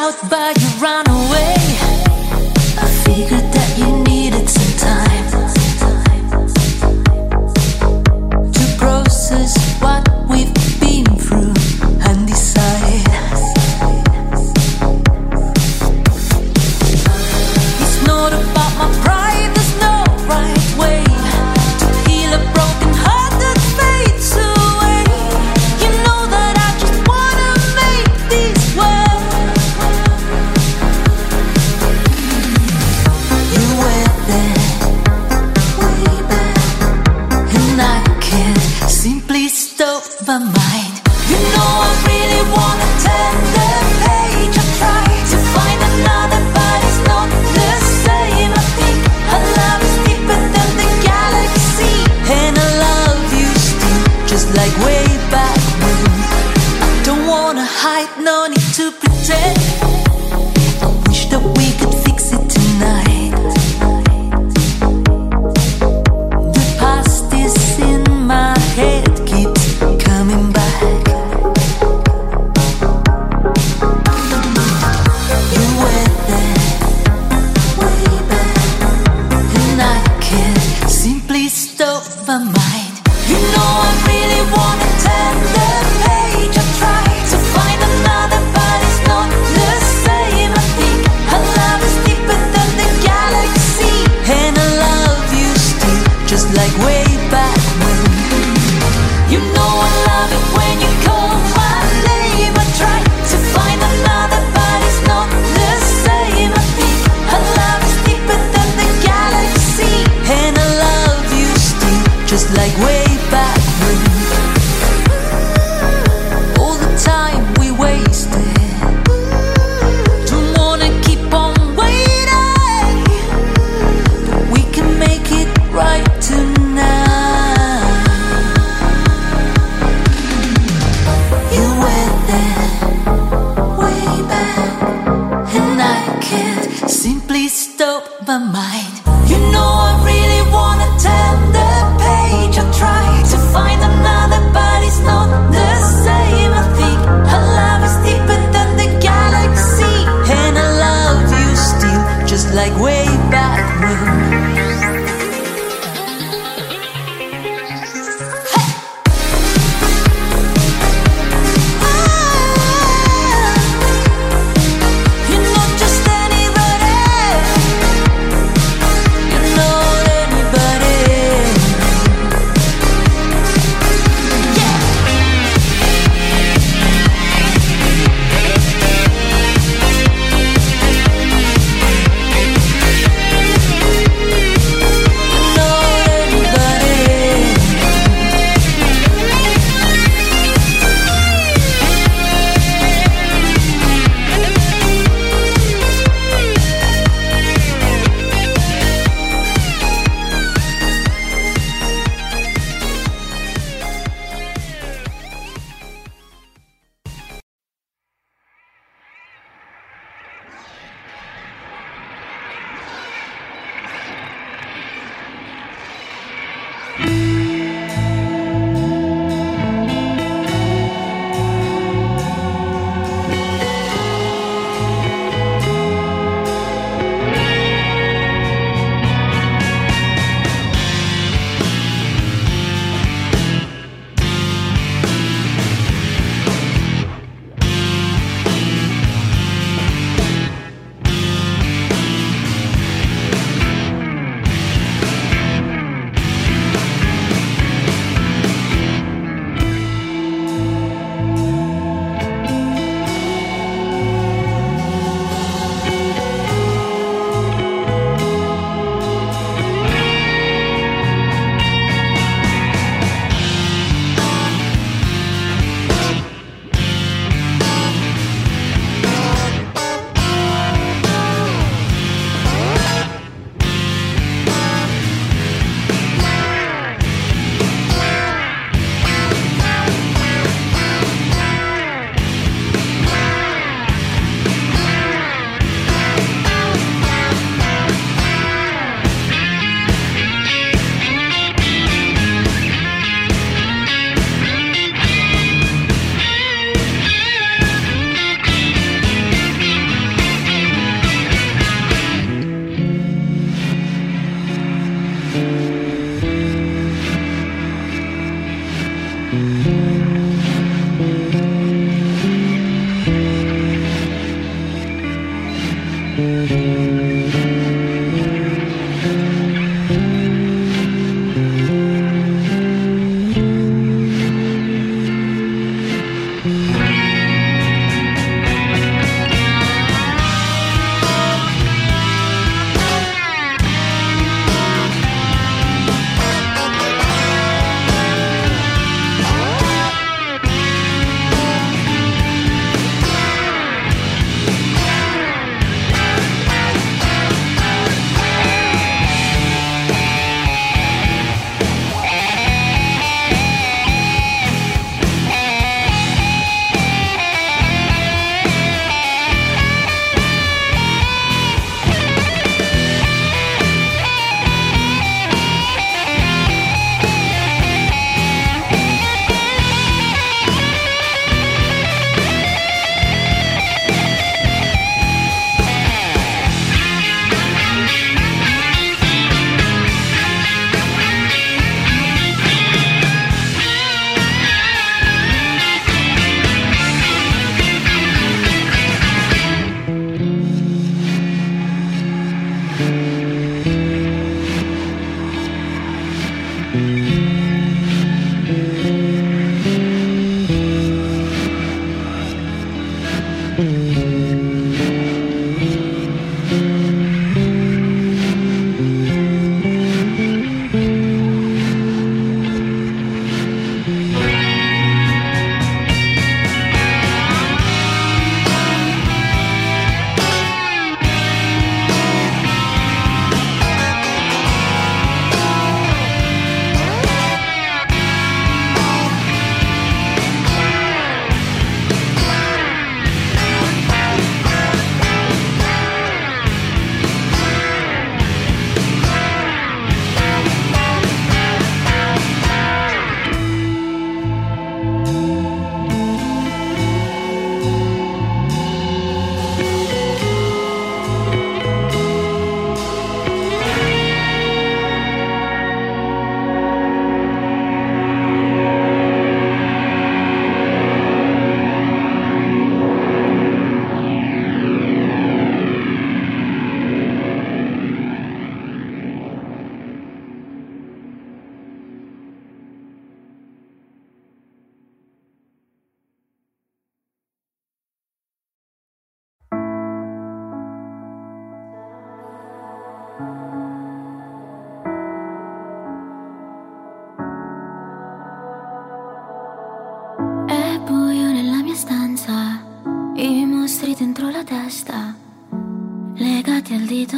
out, 0.07 0.29
but 0.29 0.56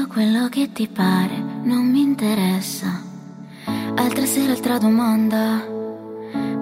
quello 0.10 0.50
che 0.50 0.72
ti 0.72 0.88
pare, 0.88 1.38
non 1.64 1.86
mi 1.86 2.02
interessa. 2.02 3.04
Altra 3.96 4.26
sera, 4.26 4.54
altra 4.54 4.80
domanda. 4.80 5.64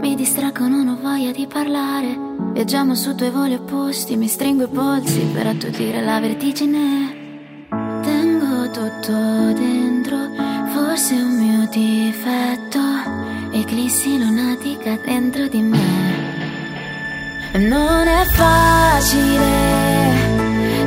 Mi 0.01 0.15
distraggo, 0.15 0.67
non 0.67 0.89
ho 0.89 0.97
voglia 1.01 1.31
di 1.31 1.47
parlare. 1.47 2.13
Viaggiamo 2.51 2.93
su 2.93 3.15
due 3.15 3.31
voli 3.31 3.53
opposti, 3.53 4.17
mi 4.17 4.27
stringo 4.27 4.65
i 4.65 4.67
polsi 4.67 5.21
per 5.33 5.47
attutire 5.47 6.03
la 6.03 6.19
vertigine. 6.19 7.69
Tengo 8.01 8.69
tutto 8.69 9.53
dentro, 9.53 10.17
forse 10.73 11.15
è 11.15 11.21
un 11.21 11.37
mio 11.37 11.69
difetto. 11.69 12.81
Eclissi 13.51 14.19
lunatica 14.19 14.97
dentro 15.05 15.47
di 15.47 15.61
me. 15.61 16.25
Non 17.53 18.07
è 18.07 18.25
facile, 18.25 20.26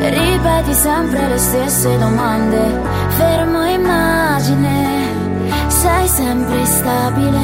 ripeti 0.08 0.72
sempre 0.72 1.28
le 1.28 1.38
stesse 1.38 1.98
domande, 1.98 2.80
fermo 3.08 3.64
immagine, 3.64 5.08
sei 5.68 6.08
sempre 6.08 6.64
stabile, 6.64 7.40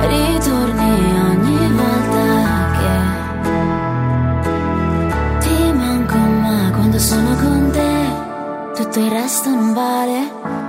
ritorni 0.00 1.18
ogni 1.30 1.72
volta 1.72 2.24
che 2.78 2.96
ti 5.40 5.72
manco, 5.72 6.16
ma 6.16 6.70
quando 6.72 6.98
sono 6.98 7.34
con 7.36 7.70
te 7.72 7.90
tutto 8.74 8.98
il 8.98 9.10
resto 9.10 9.50
non 9.50 9.72
vale. 9.74 10.59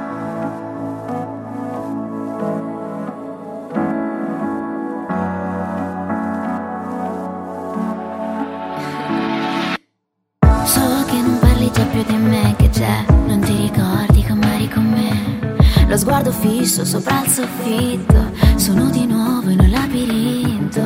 C'è, 12.82 13.06
non 13.28 13.40
ti 13.42 13.56
ricordi 13.56 14.26
come 14.28 14.56
eri 14.56 14.68
con 14.68 14.90
me. 14.90 15.86
Lo 15.88 15.98
sguardo 15.98 16.32
fisso 16.32 16.84
sopra 16.84 17.22
il 17.24 17.30
soffitto, 17.30 18.32
sono 18.56 18.90
di 18.90 19.06
nuovo 19.06 19.52
in 19.52 19.60
un 19.60 19.70
labirinto, 19.70 20.82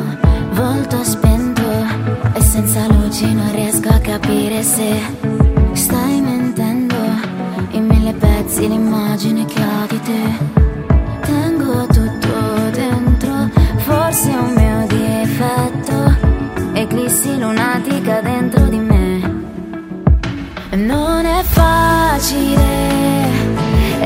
volto 0.51 1.01
spento 1.05 1.61
e 2.33 2.41
senza 2.41 2.85
luci 2.87 3.33
non 3.33 3.49
riesco 3.53 3.87
a 3.87 3.99
capire 3.99 4.61
se 4.61 4.99
stai 5.71 6.19
mentendo 6.19 6.95
in 7.71 7.85
mille 7.85 8.11
pezzi 8.13 8.67
l'immagine 8.67 9.45
che 9.45 9.61
ho 9.61 9.85
di 9.87 9.99
te. 10.01 10.53
Tengo 11.21 11.85
tutto 11.87 12.69
dentro, 12.71 13.49
forse 13.77 14.31
è 14.31 14.35
un 14.35 14.53
mio 14.53 14.85
difetto, 14.87 16.17
eclissi 16.73 17.39
lunatica 17.39 18.19
dentro 18.19 18.65
di 18.65 18.79
me. 18.79 19.43
Non 20.75 21.14
è 21.14 21.14
facile, 21.65 22.67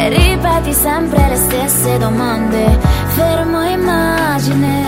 ripeti 0.09 0.73
sempre 0.73 1.27
le 1.29 1.35
stesse 1.35 1.97
domande, 1.97 2.77
fermo 3.15 3.63
immagine, 3.63 4.83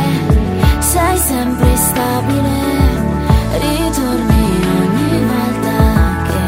sei 0.80 1.18
sempre 1.18 1.76
stabile, 1.76 2.56
ritorni 3.66 4.46
ogni 4.82 5.26
volta 5.34 5.76
che 6.30 6.44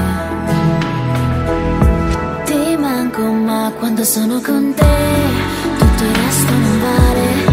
ti 2.46 2.78
manco, 2.78 3.22
ma 3.32 3.72
quando 3.78 4.04
sono 4.04 4.42
con 4.42 4.74
te 4.76 4.96
tutto 5.78 6.04
il 6.04 6.16
resto 6.16 6.52
non 6.52 6.80
vale. 6.80 7.53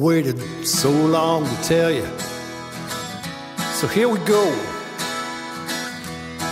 Waited 0.00 0.38
so 0.66 0.90
long 0.90 1.44
to 1.44 1.56
tell 1.62 1.90
you. 1.90 2.06
So 3.74 3.86
here 3.86 4.08
we 4.08 4.18
go. 4.20 4.44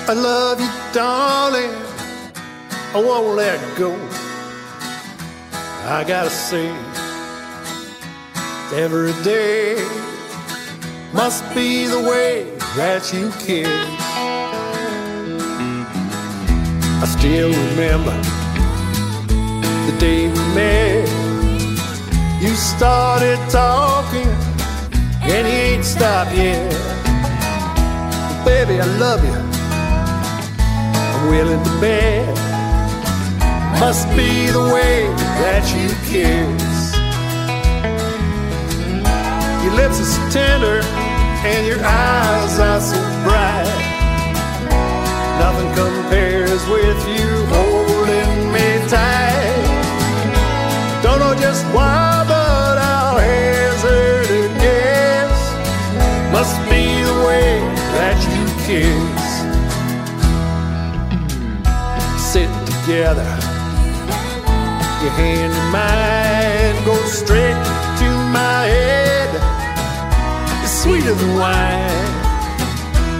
I 0.06 0.12
love 0.12 0.60
you, 0.60 0.70
darling. 0.92 1.72
I 2.94 3.02
won't 3.02 3.36
let 3.36 3.58
go. 3.78 3.94
I 5.90 6.04
gotta 6.06 6.30
say, 6.30 6.68
every 8.74 9.12
day 9.24 9.76
must 11.14 11.42
be 11.54 11.86
the 11.86 12.00
way 12.00 12.44
that 12.76 13.10
you 13.14 13.30
care. 13.46 13.66
I 17.00 17.06
still 17.06 17.48
remember 17.48 18.16
the 19.90 19.96
day 19.98 20.28
we 20.28 20.54
met. 20.54 21.17
You 22.40 22.54
started 22.54 23.38
talking, 23.50 24.28
and 25.22 25.44
he 25.44 25.52
ain't 25.74 25.84
stopped 25.84 26.32
yet. 26.32 26.70
Baby, 28.44 28.80
I 28.80 28.86
love 28.98 29.24
you. 29.24 29.34
I'm 31.10 31.30
willing 31.30 31.62
to 31.62 31.80
bet. 31.80 32.28
Must 33.80 34.08
be 34.16 34.50
the 34.50 34.64
way 34.74 35.06
that 35.42 35.64
you 35.74 35.88
kiss. 36.06 36.94
Your 39.64 39.74
lips 39.74 39.98
are 40.00 40.10
so 40.14 40.22
tender, 40.30 40.80
and 41.44 41.66
your 41.66 41.82
eyes 41.84 42.58
are 42.60 42.80
so 42.80 42.98
bright. 43.26 43.66
Nothing 45.42 45.70
compares 45.74 46.62
with 46.68 47.00
you 47.08 47.28
holding 47.54 48.52
me 48.52 48.66
tight. 48.88 49.38
Don't 51.02 51.20
know 51.20 51.34
just 51.34 51.64
why, 51.74 51.87
that 58.68 58.74
you. 58.74 58.92
Sit 62.18 62.50
together, 62.66 63.30
your 65.02 65.12
hand 65.12 65.52
in 65.52 65.66
mine 65.72 66.84
goes 66.84 67.12
straight 67.12 67.56
to 67.98 68.08
my 68.32 68.66
head. 68.66 69.30
It's 70.62 70.82
sweeter 70.82 71.14
than 71.14 71.38
wine, 71.38 72.06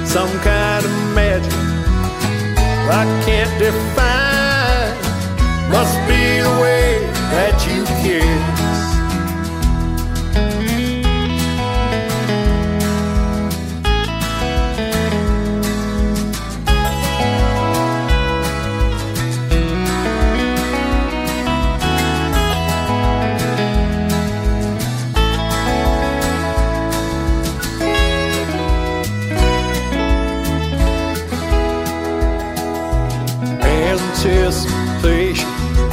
some 0.07 0.31
kind 0.41 0.85
of 0.85 0.93
magic 1.15 1.53
I 2.91 3.05
can't 3.25 3.59
define. 3.59 4.97
Must 5.71 5.99
be 6.09 6.41
the 6.41 6.51
way 6.61 7.01
that 7.33 7.55
you 7.67 7.85
kiss. 8.03 8.68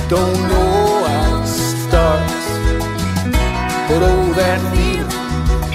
Don't 0.08 0.40
know 0.50 1.04
how 1.04 1.42
it 1.42 1.48
starts. 1.48 2.46
But 3.90 4.02
oh, 4.06 4.34
that 4.38 4.62
feeling 4.70 5.10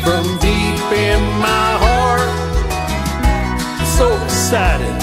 from 0.03 0.25
deep 0.39 0.87
in 0.95 1.21
my 1.43 1.71
heart. 1.83 2.31
So 3.97 4.07
excited, 4.25 4.95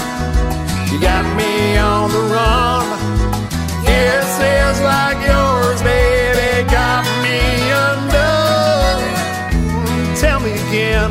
you 0.90 0.98
got 1.00 1.24
me 1.36 1.76
on 1.76 2.10
the 2.10 2.24
run. 2.32 2.86
Kisses 3.84 4.80
like 4.80 5.20
yours, 5.28 5.82
baby, 5.82 6.64
got 6.70 7.04
me 7.20 7.38
undone. 7.84 9.04
Tell 10.16 10.40
me 10.40 10.52
again, 10.52 11.10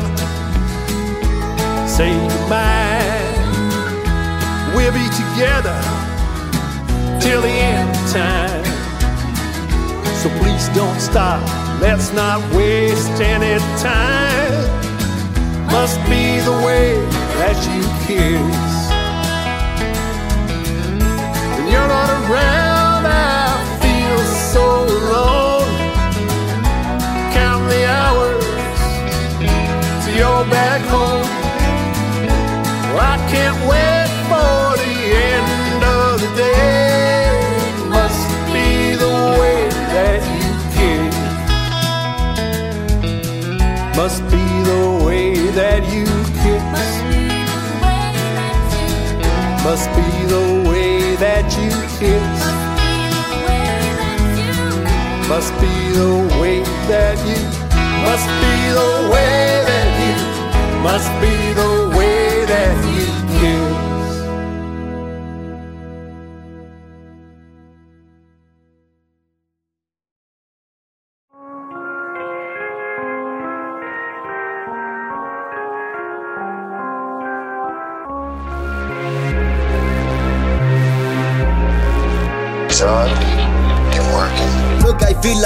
say 1.86 2.10
goodbye. 2.18 3.06
We'll 4.74 4.92
be 4.92 5.06
together 5.14 5.78
till 7.20 7.42
the 7.42 7.48
end 7.48 7.87
time. 8.18 8.64
please 10.40 10.68
don't 10.74 11.00
stop. 11.00 11.40
Let's 11.80 12.12
not 12.12 12.38
waste 12.52 13.20
any 13.20 13.58
time. 13.78 14.64
Must 15.70 15.98
be 16.10 16.24
the 16.48 16.56
way 16.66 16.86
that 17.38 17.58
you 17.72 17.82
kiss. 18.06 18.68
When 21.54 21.66
you're 21.72 21.90
not 21.96 22.10
around, 22.30 22.57
Must 44.08 44.24
be 44.30 44.46
the 44.64 45.04
way 45.04 45.34
that 45.50 45.82
you 45.92 46.06
kiss. 46.40 46.62
Must 49.62 49.88
be 49.96 50.08
the 50.32 50.44
way 50.66 51.14
that 51.16 51.44
you 51.60 51.68
kiss. 52.00 52.40
Must 55.28 55.52
be 55.60 55.74
the 55.92 56.12
way 56.40 56.62
that 56.88 57.18
you. 57.28 57.40
Must 58.08 58.28
be 58.40 58.54
the 58.80 58.92
way 59.12 59.36
that 59.68 59.88
you. 60.00 60.16
Must 60.82 61.12
be 61.20 61.52
the 61.52 61.87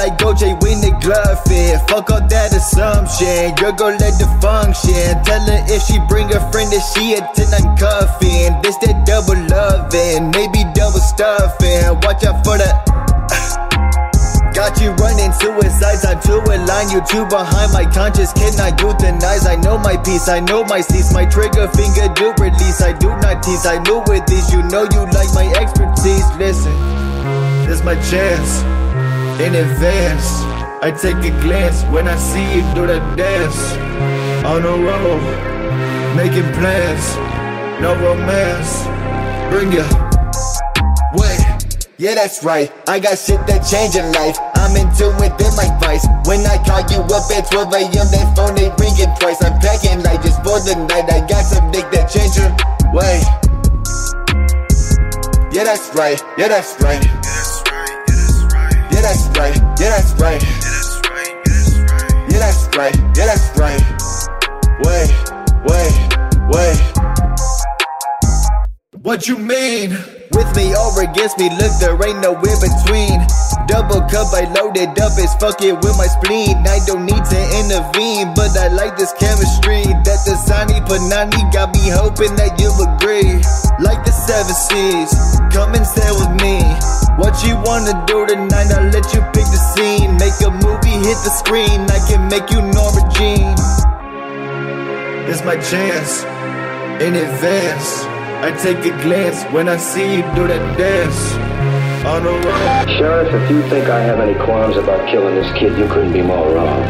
like 0.03 0.19
OJ 0.19 0.59
when 0.59 0.83
the 0.83 0.91
glove 0.99 1.39
fit. 1.47 1.79
Fuck 1.87 2.11
all 2.11 2.27
that 2.27 2.51
assumption. 2.51 3.55
Girl, 3.55 3.71
go 3.71 3.87
let 3.95 4.19
the 4.19 4.27
function. 4.43 5.15
Tell 5.23 5.39
her 5.47 5.63
if 5.71 5.87
she 5.87 6.03
bring 6.11 6.27
a 6.35 6.43
friend 6.51 6.67
that 6.75 6.83
she 6.91 7.15
attend 7.15 7.55
uncuffing. 7.55 8.59
This 8.67 8.75
that 8.83 9.07
double 9.07 9.39
loving, 9.47 10.35
maybe 10.35 10.67
double 10.75 10.99
stuffing. 10.99 11.87
Watch 12.03 12.27
out 12.27 12.43
for 12.43 12.59
the. 12.59 12.67
Got 14.59 14.83
you 14.83 14.91
running 14.99 15.33
suicides, 15.33 16.05
I'm 16.05 16.21
too 16.21 16.43
aligned, 16.45 16.93
you 16.93 17.01
two 17.09 17.25
behind 17.25 17.73
my 17.73 17.87
conscience 17.89 18.35
cannot 18.35 18.77
euthanize. 18.83 19.47
I 19.47 19.57
know 19.57 19.79
my 19.79 19.97
peace, 19.97 20.29
I 20.29 20.41
know 20.41 20.63
my 20.65 20.83
cease, 20.83 21.15
my 21.15 21.25
trigger 21.25 21.71
finger 21.73 22.13
do 22.13 22.35
release. 22.37 22.83
I 22.83 22.93
do 22.93 23.09
not 23.23 23.43
tease, 23.43 23.65
I 23.65 23.79
move 23.89 24.05
with 24.09 24.27
these, 24.27 24.53
you 24.53 24.61
know 24.67 24.85
you 24.93 25.07
like 25.15 25.33
my 25.33 25.47
expertise. 25.57 26.27
Listen, 26.37 26.75
this 27.65 27.83
my 27.83 27.95
chance 28.11 28.82
in 29.41 29.55
advance. 29.55 30.43
I 30.83 30.91
take 30.91 31.17
a 31.25 31.31
glance 31.41 31.83
when 31.85 32.09
I 32.09 32.17
see 32.17 32.43
you 32.57 32.63
do 32.75 32.87
the 32.87 32.99
dance. 33.17 33.57
On 34.45 34.63
the 34.63 34.75
road, 34.75 35.23
making 36.17 36.51
plans, 36.59 37.05
no 37.81 37.95
romance. 38.03 38.85
Bring 39.51 39.71
ya. 39.71 39.87
Wait, 41.15 41.41
yeah, 41.99 42.15
that's 42.15 42.43
right. 42.43 42.73
I 42.89 42.99
got 42.99 43.19
shit 43.19 43.47
that 43.47 43.63
change 43.63 43.95
your 43.95 44.11
life. 44.11 44.37
I'm 44.57 44.75
into 44.75 45.15
it, 45.23 45.39
then 45.39 45.55
like 45.55 45.79
vice. 45.81 46.07
When 46.27 46.41
I 46.47 46.59
call 46.67 46.83
you 46.91 47.07
up 47.15 47.31
at 47.31 47.51
12 47.51 47.73
a.m., 47.75 48.09
that 48.11 48.35
phone 48.35 48.55
they 48.55 48.71
ringing 48.83 49.15
twice. 49.21 49.43
I'm 49.45 49.59
packing 49.61 50.03
like 50.03 50.23
just 50.23 50.43
for 50.43 50.59
the 50.59 50.75
night. 50.89 51.07
I 51.13 51.21
got 51.27 51.45
some 51.45 51.71
dick 51.71 51.87
that 51.93 52.11
change 52.11 52.35
your 52.35 52.51
way. 52.91 53.23
Yeah, 55.53 55.65
that's 55.65 55.95
right. 55.95 56.21
Yeah, 56.39 56.49
that's 56.49 56.81
right. 56.81 57.05
Yeah, 59.03 59.09
that's 59.09 59.29
right. 59.37 59.57
Yeah, 59.81 59.91
that's 59.91 60.13
right. 60.21 60.43
Yeah, 62.31 62.39
that's 62.39 62.77
right. 62.77 62.95
Yeah, 63.17 63.27
that's 63.27 63.59
right. 63.59 63.83
Wait, 64.85 65.11
wait, 65.67 65.95
wait. 66.47 66.79
What 69.03 69.27
you 69.27 69.39
mean? 69.39 69.91
With 70.31 70.55
me 70.55 70.77
or 70.77 71.03
against 71.03 71.37
me, 71.37 71.51
look, 71.51 71.73
there 71.81 72.01
ain't 72.07 72.21
no 72.21 72.35
in 72.37 72.61
between. 72.63 73.27
Double 73.67 74.01
cup, 74.09 74.33
I 74.35 74.49
loaded 74.53 74.99
up, 75.01 75.13
it's 75.17 75.35
fucking 75.37 75.77
with 75.81 75.97
my 75.97 76.07
spleen. 76.07 76.65
I 76.67 76.79
don't 76.87 77.07
need 77.07 77.25
to 77.25 77.41
intervene, 77.61 78.35
but 78.35 78.57
I 78.57 78.69
like 78.69 78.97
this 78.97 79.13
chemistry. 79.17 79.85
That 80.05 80.21
the 80.27 80.37
Sani 80.37 80.81
Panani 80.85 81.41
got 81.53 81.73
me 81.75 81.89
hoping 81.89 82.35
that 82.37 82.59
you'll 82.61 82.77
agree. 82.81 83.41
Like 83.81 84.05
the 84.05 84.13
seven 84.13 84.55
seas, 84.55 85.13
come 85.53 85.75
and 85.75 85.87
stay 85.87 86.11
with 86.13 86.33
me. 86.41 86.61
What 87.17 87.41
you 87.45 87.57
wanna 87.65 87.97
do 88.07 88.27
tonight, 88.27 88.73
I'll 88.73 88.91
let 88.91 89.09
you 89.15 89.21
pick 89.33 89.47
the 89.49 89.63
scene. 89.77 90.17
Make 90.17 90.37
a 90.45 90.51
movie, 90.51 90.99
hit 91.05 91.19
the 91.25 91.33
screen, 91.33 91.89
I 91.89 92.01
can 92.09 92.29
make 92.29 92.51
you 92.51 92.61
Norma 92.61 93.05
Jean. 93.15 93.53
It's 95.29 95.45
my 95.45 95.57
chance, 95.57 96.25
in 97.01 97.15
advance. 97.15 98.05
I 98.43 98.51
take 98.61 98.85
a 98.85 98.91
glance 99.03 99.45
when 99.53 99.69
I 99.69 99.77
see 99.77 100.17
you 100.17 100.23
do 100.35 100.49
that 100.49 100.77
dance. 100.77 101.21
On 102.03 102.19
the 102.25 102.35
road. 102.35 102.99
Sheriff, 102.99 103.31
if 103.31 103.49
you 103.49 103.63
think 103.71 103.87
I 103.87 104.01
have 104.03 104.19
any 104.19 104.35
qualms 104.35 104.77
about 104.77 105.09
killing 105.09 105.37
this 105.37 105.47
kid, 105.55 105.79
you 105.79 105.87
couldn't 105.87 106.13
be 106.13 106.21
more 106.21 106.51
wrong. 106.51 106.83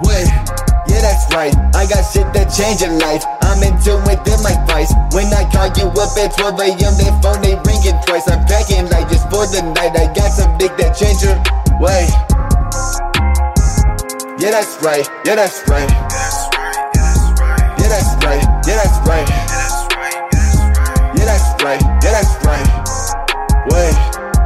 Wait, 0.00 0.32
yeah, 0.88 1.04
that's 1.04 1.28
right. 1.36 1.52
I 1.76 1.84
got 1.84 2.08
shit 2.08 2.24
that 2.32 2.48
change 2.48 2.80
your 2.80 2.96
life. 2.96 3.20
I'm 3.44 3.60
into 3.60 4.00
it, 4.08 4.24
then 4.24 4.40
my 4.40 4.56
vice. 4.64 4.96
When 5.12 5.28
I 5.28 5.44
call 5.52 5.68
you 5.76 5.92
up 5.92 6.16
at 6.16 6.40
12 6.40 6.56
a.m., 6.56 6.94
that 7.04 7.20
phone 7.20 7.44
they 7.44 7.52
ringing 7.68 8.00
twice. 8.08 8.24
I'm 8.32 8.40
packing 8.48 8.88
like 8.88 9.12
just 9.12 9.28
for 9.28 9.44
the 9.44 9.60
night. 9.76 9.92
I 9.92 10.08
got 10.16 10.32
some 10.32 10.56
dick 10.56 10.72
that 10.80 10.96
change 10.96 11.20
your 11.20 11.36
way. 11.84 12.08
Yeah, 14.40 14.56
that's 14.56 14.80
right. 14.80 15.04
Yeah, 15.28 15.36
that's 15.36 15.68
right. 15.68 15.84
Yeah, 17.76 17.92
that's 17.92 18.08
right. 18.24 18.40
Yeah, 18.64 18.80
that's 18.80 18.96
right. 19.04 19.28
Yeah, 19.28 19.46
that's 19.52 19.76
right. 19.92 20.18
Yeah, 21.12 21.24
that's 21.28 21.62
right. 21.62 21.97
Wait, 23.70 23.96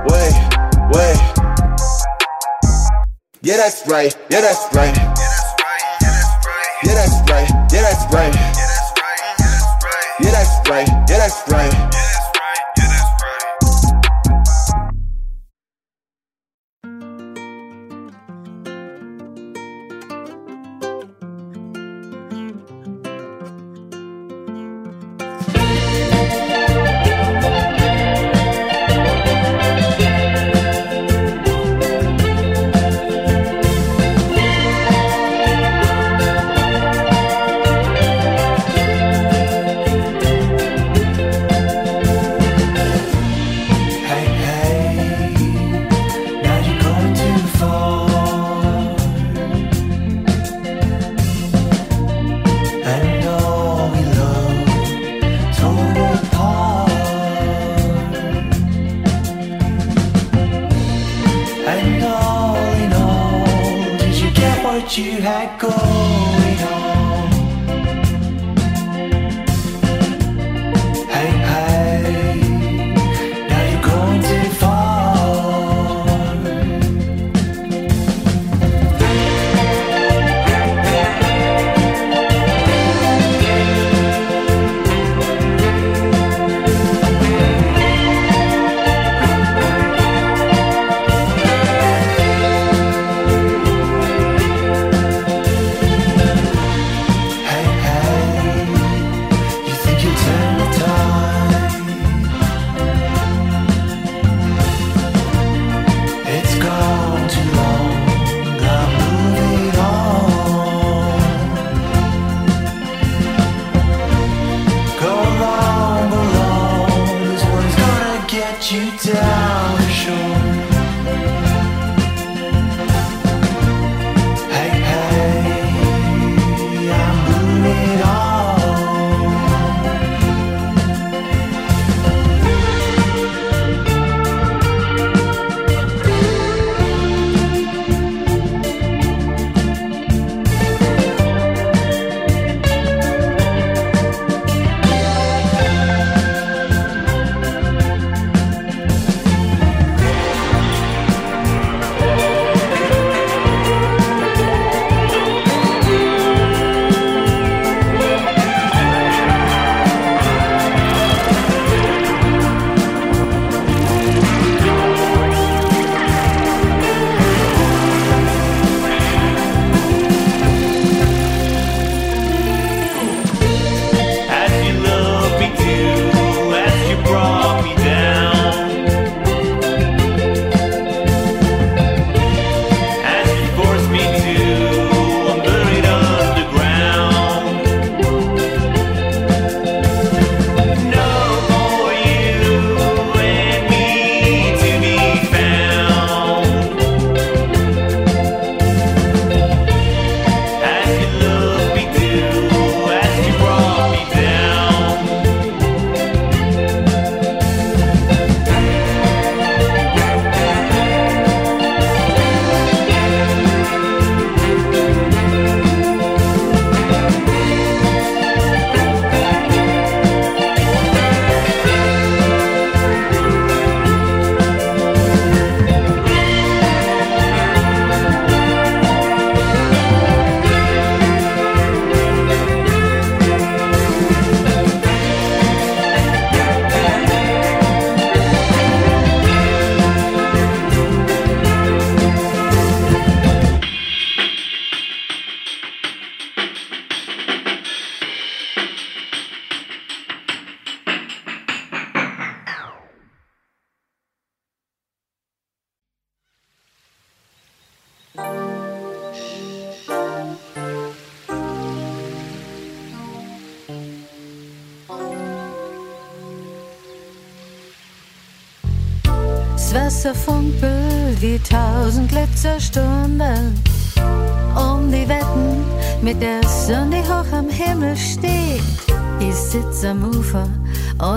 wait, 0.09 0.35
wait. 0.93 1.19
Yeah, 3.43 3.57
that's 3.57 3.87
right. 3.89 4.17
Yeah, 4.31 4.41
that's 4.41 4.75
right. 4.75 4.97
Yeah, 6.85 6.95
that's 6.95 7.31
right. 7.31 7.49
Yeah, 7.73 7.83
that's 7.83 8.15
right. 8.15 8.35
Yeah, 10.21 10.31
that's 10.31 10.71
right. 10.71 10.89
Yeah, 11.09 11.19
that's 11.19 11.49
right. 11.51 11.73
Hey, 11.73 12.02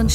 und 0.05 0.11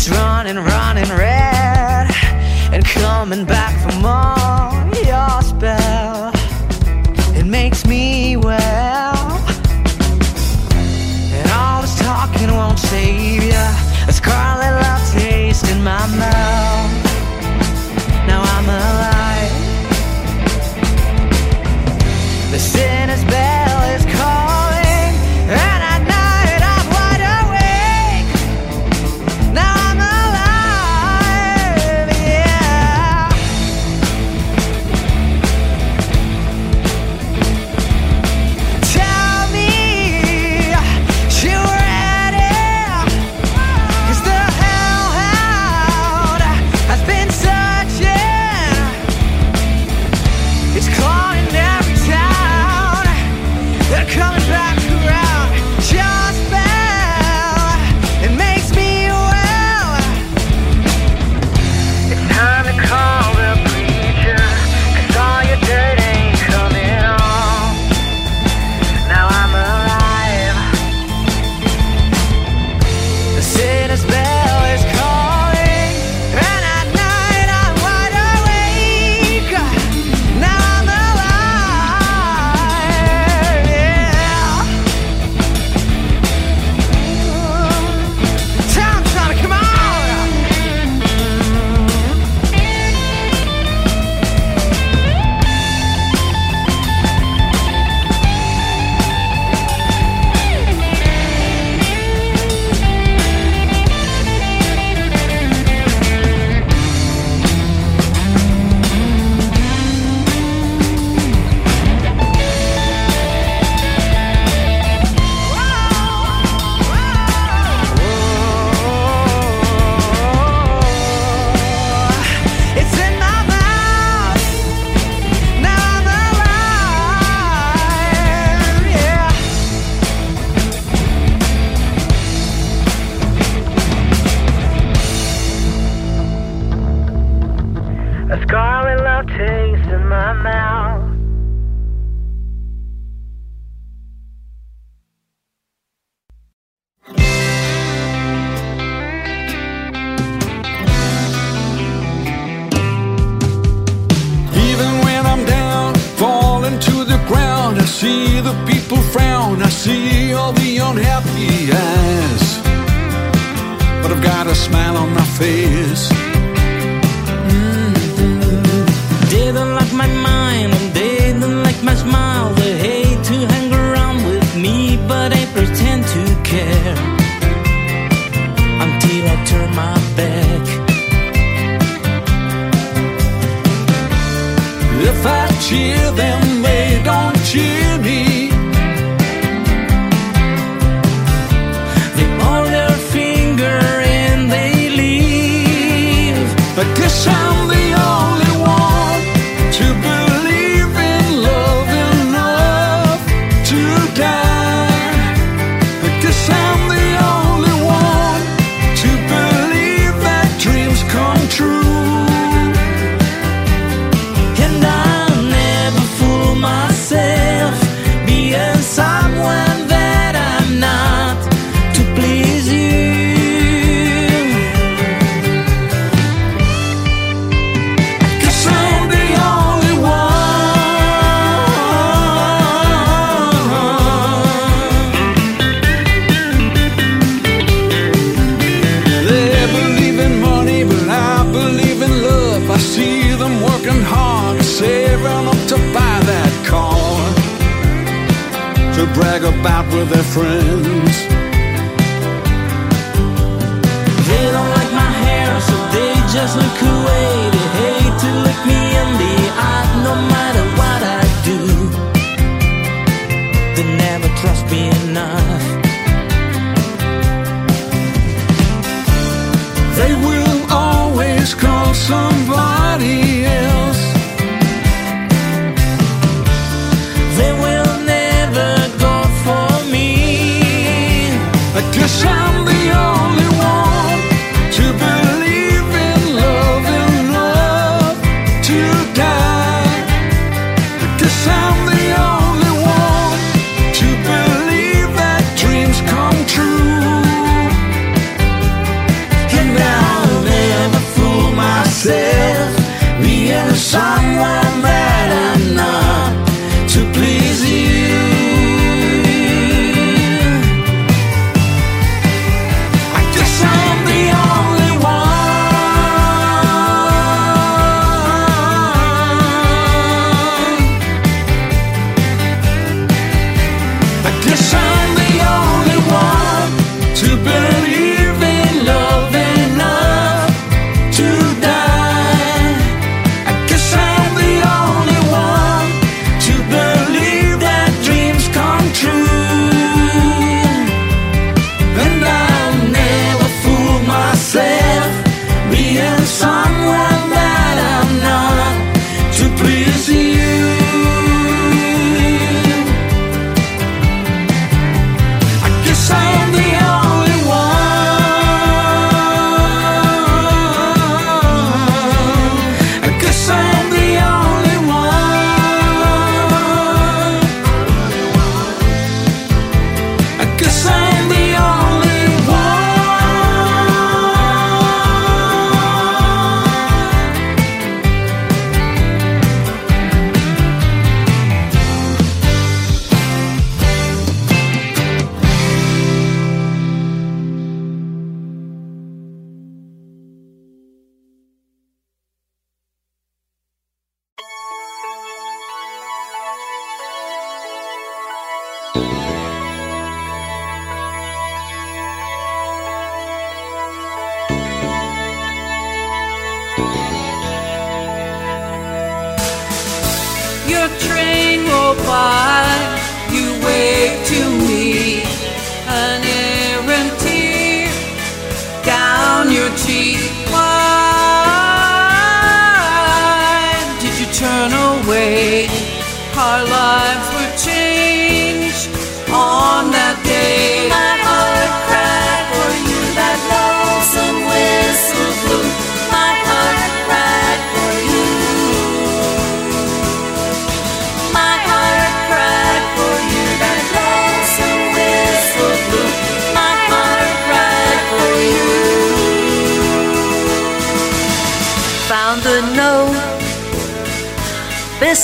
It's 0.00 0.08
running, 0.08 0.56
running 0.56 1.10
red, 1.10 2.10
and 2.72 2.82
coming 2.82 3.44
back 3.44 3.69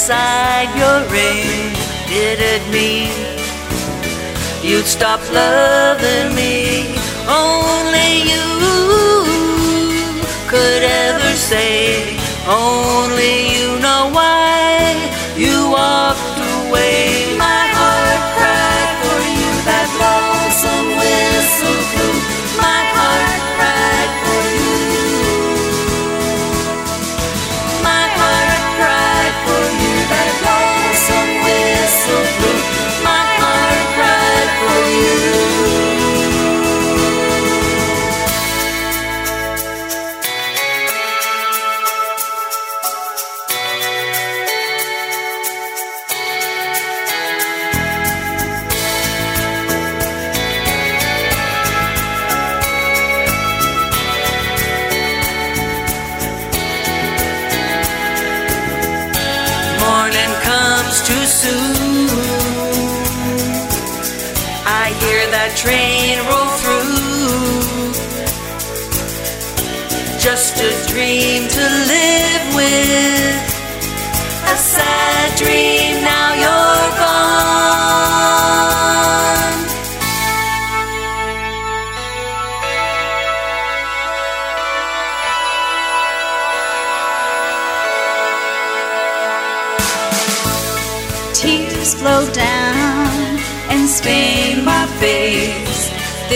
inside 0.06 0.70
your 0.78 1.00
ring. 1.10 1.74
Did 2.06 2.38
it 2.38 2.62
mean 2.70 3.10
you'd 4.62 4.86
stop 4.86 5.18
loving 5.32 6.32
me? 6.32 6.94
Only 7.26 8.22
you 8.30 8.46
could 10.46 10.82
ever 10.84 11.32
say, 11.34 12.16
only 12.46 13.35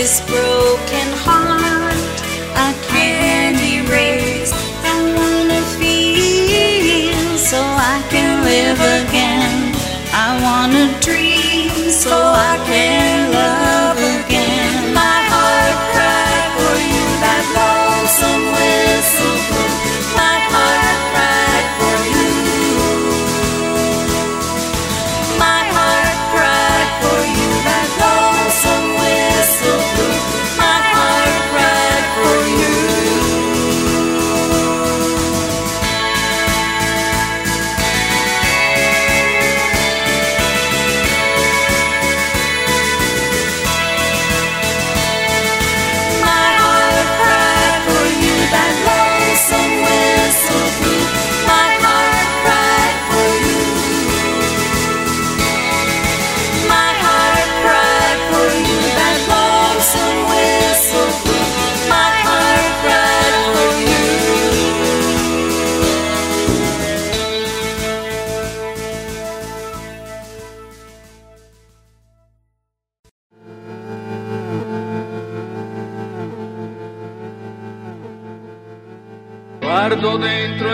this 0.01 0.23
broken 0.23 1.00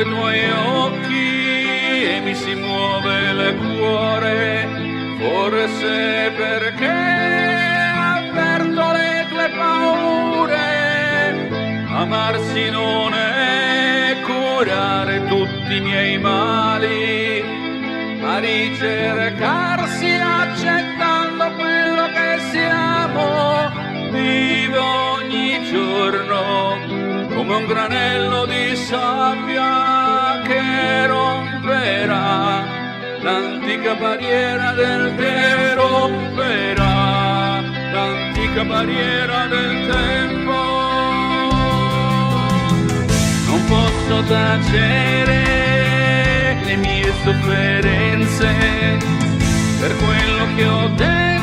i 0.01 0.05
tuoi 0.05 0.51
occhi 0.51 2.05
e 2.05 2.21
mi 2.23 2.35
si 2.35 2.55
muove 2.55 3.31
il 3.31 3.57
cuore, 3.57 4.69
forse 5.19 6.31
perché 6.37 6.87
avverto 6.87 8.93
le 8.93 9.27
tue 9.31 9.49
paure, 9.57 11.49
amarsi 11.89 12.69
non 12.69 13.15
è 13.15 14.19
curare 14.23 15.27
tutti 15.29 15.77
i 15.77 15.81
miei 15.81 16.19
mali, 16.19 17.43
ma 18.21 18.39
ricercarsi 18.39 20.13
accettando 20.13 21.53
quello 21.53 22.07
che 22.13 22.39
siamo, 22.51 23.71
vivo 24.11 25.15
ogni 25.15 25.65
giorno 25.71 26.86
come 27.47 27.59
un 27.59 27.67
granello 27.67 28.45
di 28.47 28.75
sabbia 28.75 30.43
che 30.45 31.07
romperà 31.07 32.65
l'antica 33.21 33.95
barriera 33.95 34.73
del 34.73 35.15
tempo, 35.15 35.87
romperà 35.87 37.61
l'antica 37.93 38.65
barriera 38.65 39.47
del 39.47 39.87
tempo. 39.87 40.55
Non 43.47 43.65
posso 43.69 44.23
tacere 44.25 45.45
le 46.65 46.77
mie 46.77 47.13
sofferenze 47.23 48.55
per 49.79 49.97
quello 49.97 50.55
che 50.57 50.67
ho 50.67 50.89
detto 50.97 51.36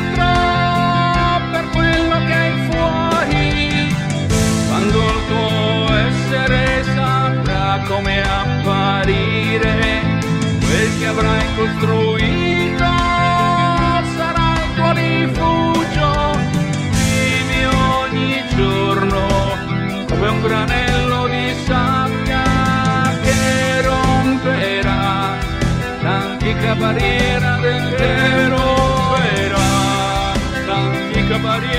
essere 6.34 6.84
saprà 6.94 7.80
come 7.86 8.22
apparire. 8.22 10.02
Quel 10.60 10.98
che 10.98 11.06
avrai 11.06 11.44
costruito 11.54 12.84
sarà 14.16 14.48
il 14.62 14.74
tuo 14.74 14.92
rifugio. 14.92 16.38
Vivi 16.90 17.64
ogni 17.64 18.44
giorno 18.56 19.26
come 20.08 20.28
un 20.28 20.40
granello 20.42 21.26
di 21.28 21.54
sabbia 21.64 22.42
che 23.22 23.82
romperà. 23.82 25.36
L'antica 26.02 26.74
barriera 26.74 27.56
del 27.60 27.94
che 27.96 28.34
l'antica 30.66 31.38
barriera 31.38 31.73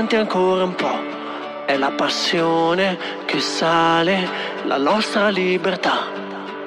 avanti 0.00 0.16
ancora 0.16 0.64
un 0.64 0.74
po'? 0.74 0.98
È 1.66 1.76
la 1.76 1.90
passione 1.90 2.96
che 3.26 3.38
sale, 3.38 4.26
la 4.64 4.78
nostra 4.78 5.28
libertà. 5.28 6.06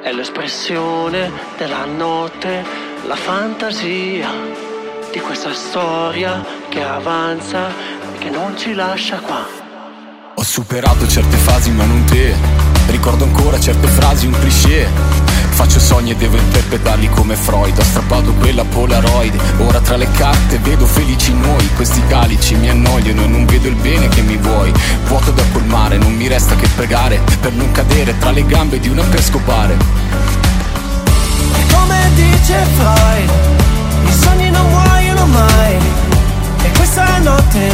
È 0.04 0.12
l'espressione 0.12 1.32
della 1.58 1.86
notte, 1.86 2.64
la 3.08 3.16
fantasia 3.16 4.30
di 5.12 5.20
questa 5.20 5.52
storia 5.52 6.46
che 6.70 6.84
avanza 6.84 7.70
e 7.70 8.18
che 8.20 8.30
non 8.30 8.56
ci 8.56 8.76
lascia 8.76 9.18
qua. 9.18 9.44
Ho 10.36 10.44
superato 10.44 11.08
certe 11.08 11.38
fasi 11.38 11.72
ma 11.72 11.86
non 11.86 12.04
te 12.06 12.74
Ricordo 12.88 13.24
ancora 13.24 13.60
certe 13.60 13.88
frasi, 13.88 14.28
un 14.28 14.34
cliché 14.34 14.88
Faccio 15.54 15.80
sogni 15.80 16.12
e 16.12 16.16
devo 16.16 16.38
interpretarli 16.38 17.10
come 17.10 17.36
Freud. 17.36 17.78
Ho 17.78 17.84
strappato 17.84 18.34
quella 18.34 18.64
Polaroid. 18.66 19.40
Ora 19.60 19.80
tra 19.80 19.96
le 19.96 20.10
carte 20.12 20.58
vedo 20.60 20.86
felici 20.86 21.34
noi. 21.34 21.70
Questi 21.76 22.02
calici 22.08 22.56
mi 22.56 22.70
annoiano 22.70 23.24
e 23.24 23.28
non 23.28 23.46
vedo 23.46 23.68
il 23.68 23.76
bene 23.76 24.08
che 24.08 24.22
mi 24.22 24.38
vuoi. 24.38 24.72
Vuoto 25.06 25.32
da 25.32 25.44
colmare, 25.52 25.98
non 25.98 26.14
mi 26.14 26.28
resta 26.28 26.56
che 26.56 26.68
pregare 26.76 27.20
Per 27.40 27.54
non 27.54 27.72
cadere 27.72 28.18
tra 28.18 28.32
le 28.32 28.46
gambe 28.46 28.80
di 28.80 28.90
una 28.90 29.04
per 29.04 29.22
scopare 29.22 29.78
Come 31.72 32.10
dice 32.16 32.66
Freud, 32.76 33.30
i 34.08 34.12
sogni 34.12 34.50
non 34.50 34.68
muoiono 34.70 35.26
mai. 35.28 35.76
E 36.64 36.72
questa 36.76 37.18
notte 37.20 37.72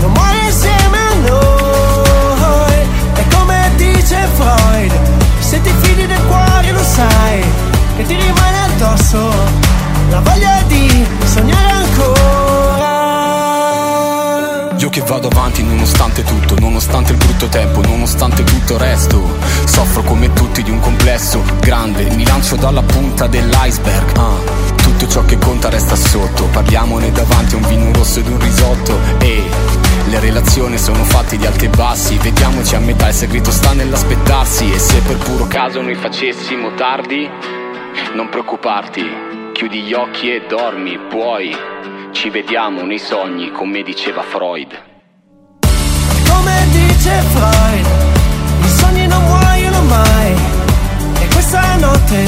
non 0.00 0.12
muore 0.12 0.38
insieme 0.44 0.98
a 0.98 1.14
noi. 1.28 2.74
E 3.14 3.24
come 3.34 3.70
dice 3.76 4.28
Freud, 4.34 5.13
se 5.54 5.60
ti 5.60 5.72
fidi 5.82 6.06
del 6.06 6.20
cuore 6.26 6.72
lo 6.72 6.82
sai, 6.82 7.44
che 7.96 8.04
ti 8.04 8.16
rimane 8.16 8.64
addosso 8.64 9.30
la 10.10 10.18
voglia 10.20 10.60
di 10.66 11.06
sognare 11.26 11.70
ancora. 11.70 12.82
Io 14.76 14.88
che 14.90 15.00
vado 15.02 15.28
avanti 15.28 15.62
nonostante 15.62 16.24
tutto, 16.24 16.56
nonostante 16.58 17.12
il 17.12 17.18
brutto 17.18 17.46
tempo, 17.46 17.80
nonostante 17.82 18.42
tutto 18.42 18.72
il 18.74 18.80
resto. 18.80 19.38
Soffro 19.64 20.02
come 20.02 20.32
tutti 20.32 20.64
di 20.64 20.70
un 20.70 20.80
complesso 20.80 21.40
grande, 21.60 22.10
mi 22.16 22.26
lancio 22.26 22.56
dalla 22.56 22.82
punta 22.82 23.28
dell'iceberg. 23.28 24.18
ah. 24.18 24.72
Tutto 24.74 25.06
ciò 25.06 25.24
che 25.24 25.38
conta 25.38 25.68
resta 25.70 25.94
sotto, 25.94 26.46
parliamone 26.46 27.12
davanti 27.12 27.54
a 27.54 27.58
un 27.58 27.68
vino 27.68 27.92
rosso 27.92 28.18
ed 28.18 28.26
un 28.26 28.40
risotto. 28.40 28.98
E 29.18 29.48
le 30.06 30.20
relazioni 30.20 30.78
sono 30.78 31.02
fatte 31.04 31.36
di 31.36 31.46
alti 31.46 31.64
e 31.66 31.68
bassi, 31.68 32.16
vediamoci 32.18 32.74
a 32.74 32.78
metà, 32.78 33.08
il 33.08 33.14
segreto 33.14 33.50
sta 33.50 33.72
nell'aspettarsi. 33.72 34.72
E 34.72 34.78
se 34.78 35.00
per 35.00 35.16
puro 35.18 35.46
caso 35.46 35.80
noi 35.80 35.94
facessimo 35.94 36.74
tardi, 36.74 37.28
non 38.14 38.28
preoccuparti, 38.28 39.02
chiudi 39.52 39.82
gli 39.82 39.92
occhi 39.92 40.30
e 40.30 40.44
dormi, 40.48 40.98
puoi. 41.08 41.56
Ci 42.12 42.30
vediamo 42.30 42.82
nei 42.82 42.98
sogni, 42.98 43.50
come 43.50 43.82
diceva 43.82 44.22
Freud. 44.22 44.82
Come 46.28 46.66
dice 46.70 47.10
Freud, 47.32 47.86
i 48.62 48.68
sogni 48.68 49.06
non 49.06 49.22
muoiono 49.24 49.82
mai. 49.82 50.34
E 51.20 51.26
questa 51.32 51.76
notte 51.76 52.24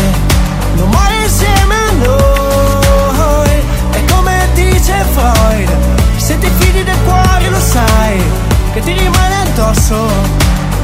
non 0.74 0.88
muore 0.88 1.14
insieme 1.22 1.74
a 1.74 1.92
noi. 1.92 3.50
E 3.92 4.04
come 4.10 4.48
dice 4.54 5.04
Freud, 5.12 5.76
se 6.16 6.38
ti 6.38 6.48
fidi 6.58 6.82
del 6.82 6.98
cuore 7.04 7.35
sai 7.76 8.22
che 8.72 8.80
ti 8.80 8.92
rimane 8.92 9.34
addosso 9.42 10.08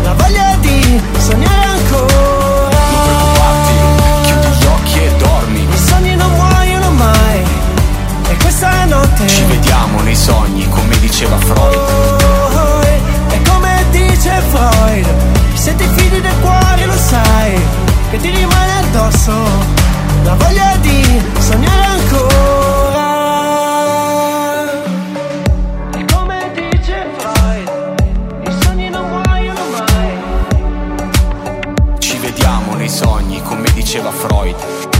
la 0.02 0.12
voglia 0.12 0.56
di 0.60 1.00
sognare 1.18 1.64
ancora. 1.76 2.80
Non 2.90 3.00
preoccuparti, 3.06 3.74
chiudi 4.24 4.48
gli 4.58 4.66
occhi 4.66 4.98
e 4.98 5.16
dormi. 5.16 5.60
I 5.62 5.78
sogni 5.88 6.14
non 6.16 6.30
muoiono 6.32 6.90
mai. 6.90 7.40
E 8.28 8.36
questa 8.36 8.84
notte 8.84 9.26
ci 9.26 9.42
vediamo 9.44 10.02
nei 10.02 10.16
sogni, 10.16 10.68
come 10.68 10.98
diceva 10.98 11.36
Freud. 11.38 11.76
Oh, 11.76 12.82
e, 12.82 13.00
e 13.30 13.42
come 13.42 13.84
dice 13.90 14.42
Freud, 14.50 15.06
se 15.54 15.74
ti 15.74 15.88
fidi 15.96 16.20
del 16.20 16.38
cuore 16.40 16.84
lo 16.84 16.96
sai 16.96 17.58
che 18.10 18.18
ti 18.18 18.30
rimane 18.30 18.72
addosso 18.80 19.32
la 20.24 20.34
voglia 20.34 20.76
di 20.80 21.22
sognare 21.38 21.84
ancora. 21.84 22.51
diceva 33.92 34.10
Freud. 34.10 34.91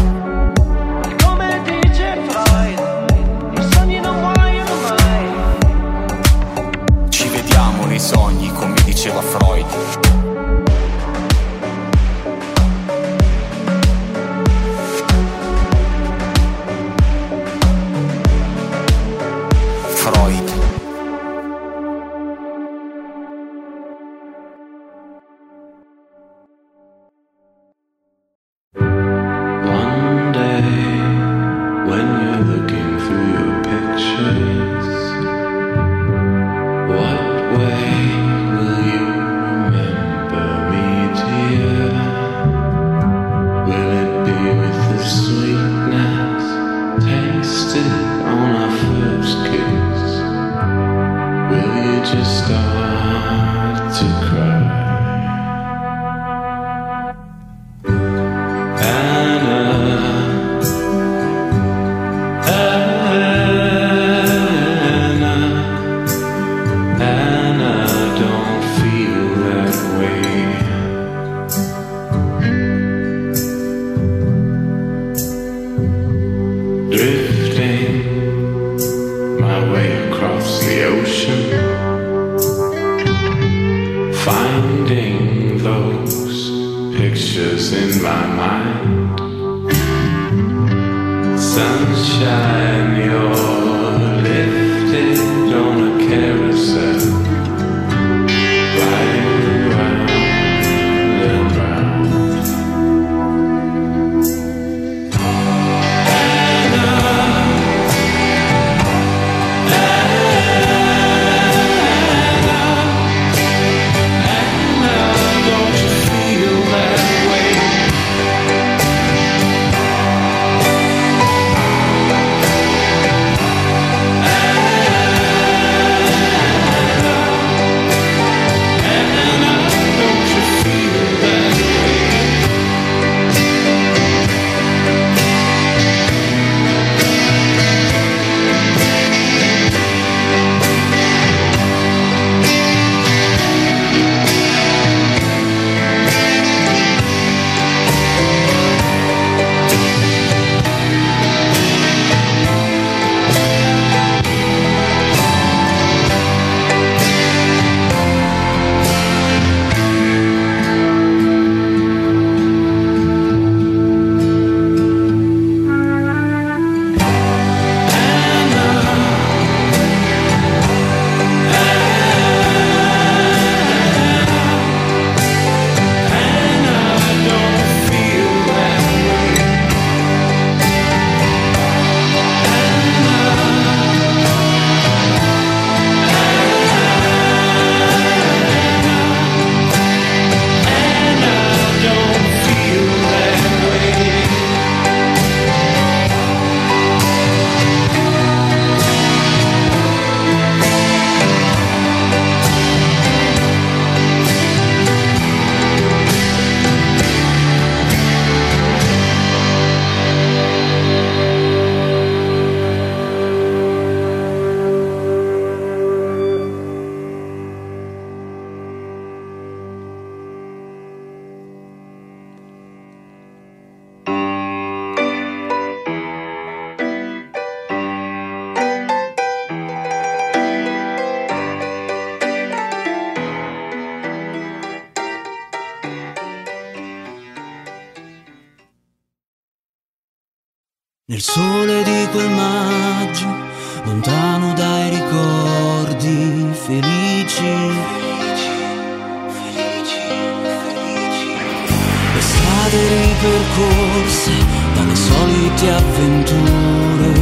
corse 253.55 254.32
dalle 254.74 254.97
solite 254.97 255.70
avventure 255.70 257.12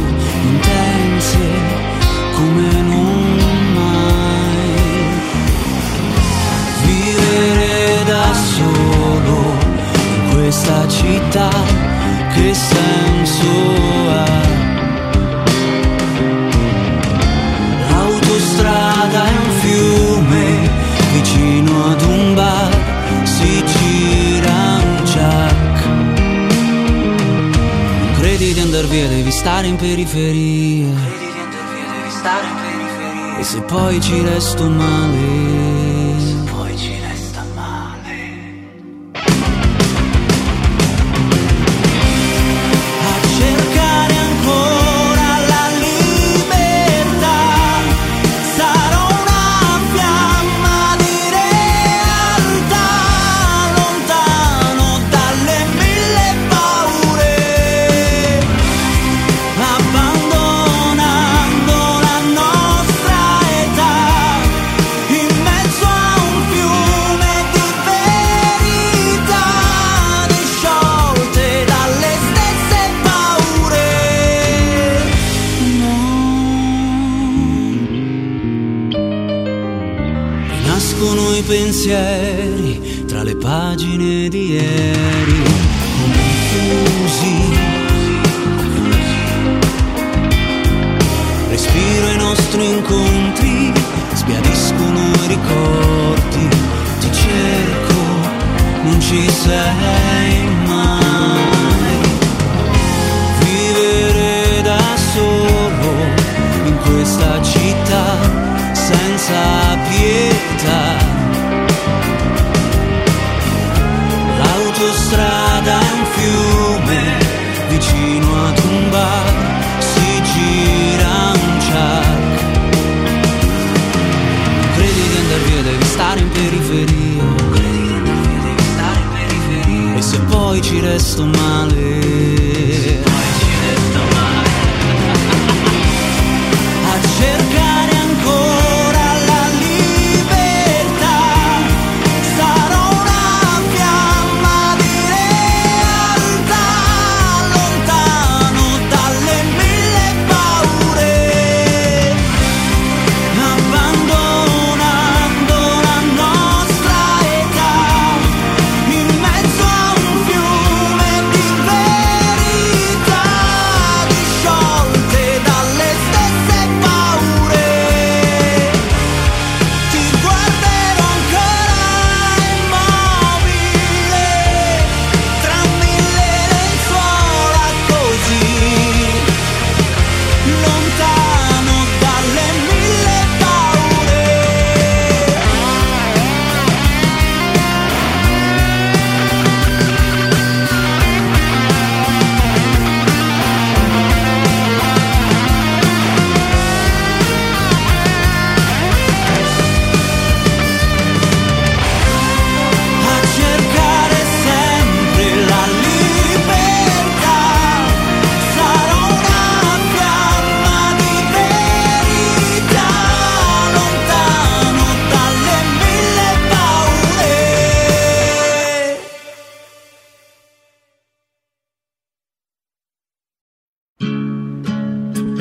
intense 0.43 1.39
come 2.35 2.81
non 2.81 3.73
mai. 3.73 4.11
Vivere 6.85 8.03
da 8.05 8.33
solo 8.33 9.37
in 9.93 10.29
questa 10.33 10.87
città 10.87 11.49
che 12.33 12.53
senso 12.53 13.51
ha? 14.09 14.39
L'autostrada 17.89 19.30
via 28.91 29.07
devi 29.07 29.31
stare 29.31 29.67
in 29.67 29.77
periferia. 29.77 30.93
Credi 30.93 31.31
che 31.31 31.39
andar 31.39 31.73
via 31.73 31.91
devi 31.93 32.09
stare 32.09 32.45
in 32.45 32.55
periferia. 32.55 33.39
E 33.39 33.43
se 33.43 33.61
poi 33.61 34.01
ci 34.01 34.21
resto 34.21 34.69
male. 34.69 35.70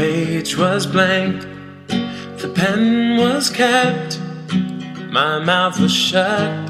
Page 0.00 0.56
was 0.56 0.86
blank, 0.86 1.42
the 2.40 2.50
pen 2.54 3.18
was 3.18 3.50
kept, 3.50 4.18
my 5.12 5.38
mouth 5.38 5.78
was 5.78 5.92
shut. 5.92 6.66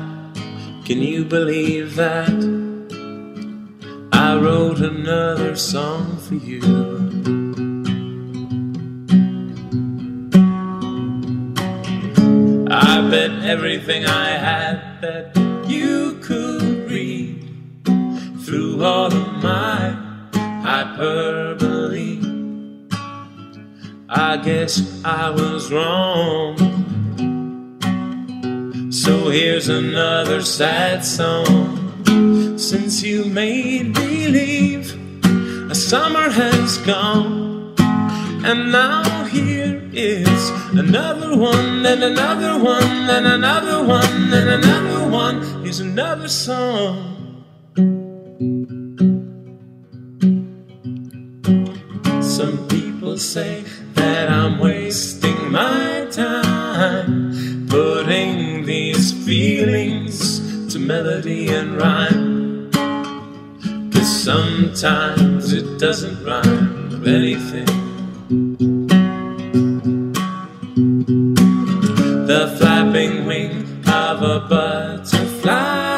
Can 0.84 0.98
you 1.00 1.24
believe 1.24 1.94
that? 1.94 2.38
I 4.12 4.36
wrote 4.36 4.80
another 4.80 5.54
song 5.54 6.16
for 6.16 6.34
you. 6.34 6.60
I 12.68 13.08
bet 13.12 13.30
everything 13.54 14.06
I 14.06 14.30
had 14.48 14.76
that 15.02 15.26
you 15.68 16.18
could 16.20 16.90
read 16.90 17.46
through 18.44 18.82
all 18.82 19.12
of 19.14 19.28
my 19.40 19.78
hyperbole. 20.64 21.79
I 24.12 24.38
guess 24.38 25.04
I 25.04 25.30
was 25.30 25.70
wrong. 25.70 26.56
So 28.90 29.30
here's 29.30 29.68
another 29.68 30.42
sad 30.42 31.04
song. 31.04 31.78
Since 32.58 33.04
you 33.04 33.24
made 33.26 33.94
believe 33.94 34.98
a 35.70 35.76
summer 35.76 36.28
has 36.28 36.78
gone, 36.78 37.76
and 38.44 38.72
now 38.72 39.24
here 39.26 39.80
is 39.92 40.50
another 40.72 41.36
one, 41.36 41.86
and 41.86 42.02
another 42.02 42.58
one, 42.58 43.08
and 43.10 43.26
another 43.28 43.84
one, 43.84 44.32
and 44.34 44.64
another 44.64 45.08
one. 45.08 45.62
Here's 45.62 45.78
another 45.78 46.26
song. 46.26 47.44
Some 52.20 52.66
people 52.66 53.16
say 53.16 53.64
that 54.00 54.30
I'm 54.30 54.58
wasting 54.58 55.52
my 55.52 56.06
time 56.10 57.66
putting 57.68 58.64
these 58.64 59.12
feelings 59.26 60.72
to 60.72 60.78
melody 60.78 61.48
and 61.48 61.76
rhyme. 61.76 62.70
Cause 63.92 64.10
sometimes 64.24 65.52
it 65.52 65.78
doesn't 65.78 66.24
rhyme 66.24 66.88
with 66.90 67.06
anything. 67.06 67.70
The 72.30 72.42
flapping 72.58 73.26
wing 73.26 73.52
of 73.86 74.22
a 74.22 74.40
butterfly 74.48 75.90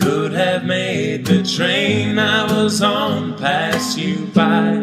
could 0.00 0.32
have 0.32 0.64
made 0.64 1.26
the 1.26 1.42
train 1.42 2.18
I 2.18 2.50
was 2.50 2.80
on 2.80 3.36
pass 3.36 3.98
you 3.98 4.26
by. 4.34 4.79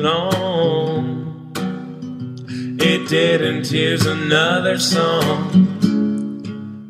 long. 0.00 1.52
It 2.80 3.08
didn't. 3.08 3.68
here's 3.68 4.06
another 4.06 4.78
song. 4.78 5.50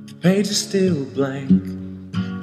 The 0.07 0.15
page 0.15 0.49
is 0.49 0.69
still 0.69 1.05
blank. 1.05 1.51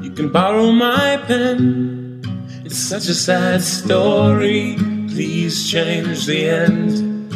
You 0.04 0.12
can 0.12 0.32
borrow 0.32 0.72
my 0.72 1.18
pen. 1.26 2.22
It's 2.66 2.78
such 2.78 3.08
a 3.08 3.14
sad 3.14 3.62
story. 3.62 4.76
Please 5.08 5.72
change 5.72 6.26
the 6.26 6.50
end. 6.50 7.32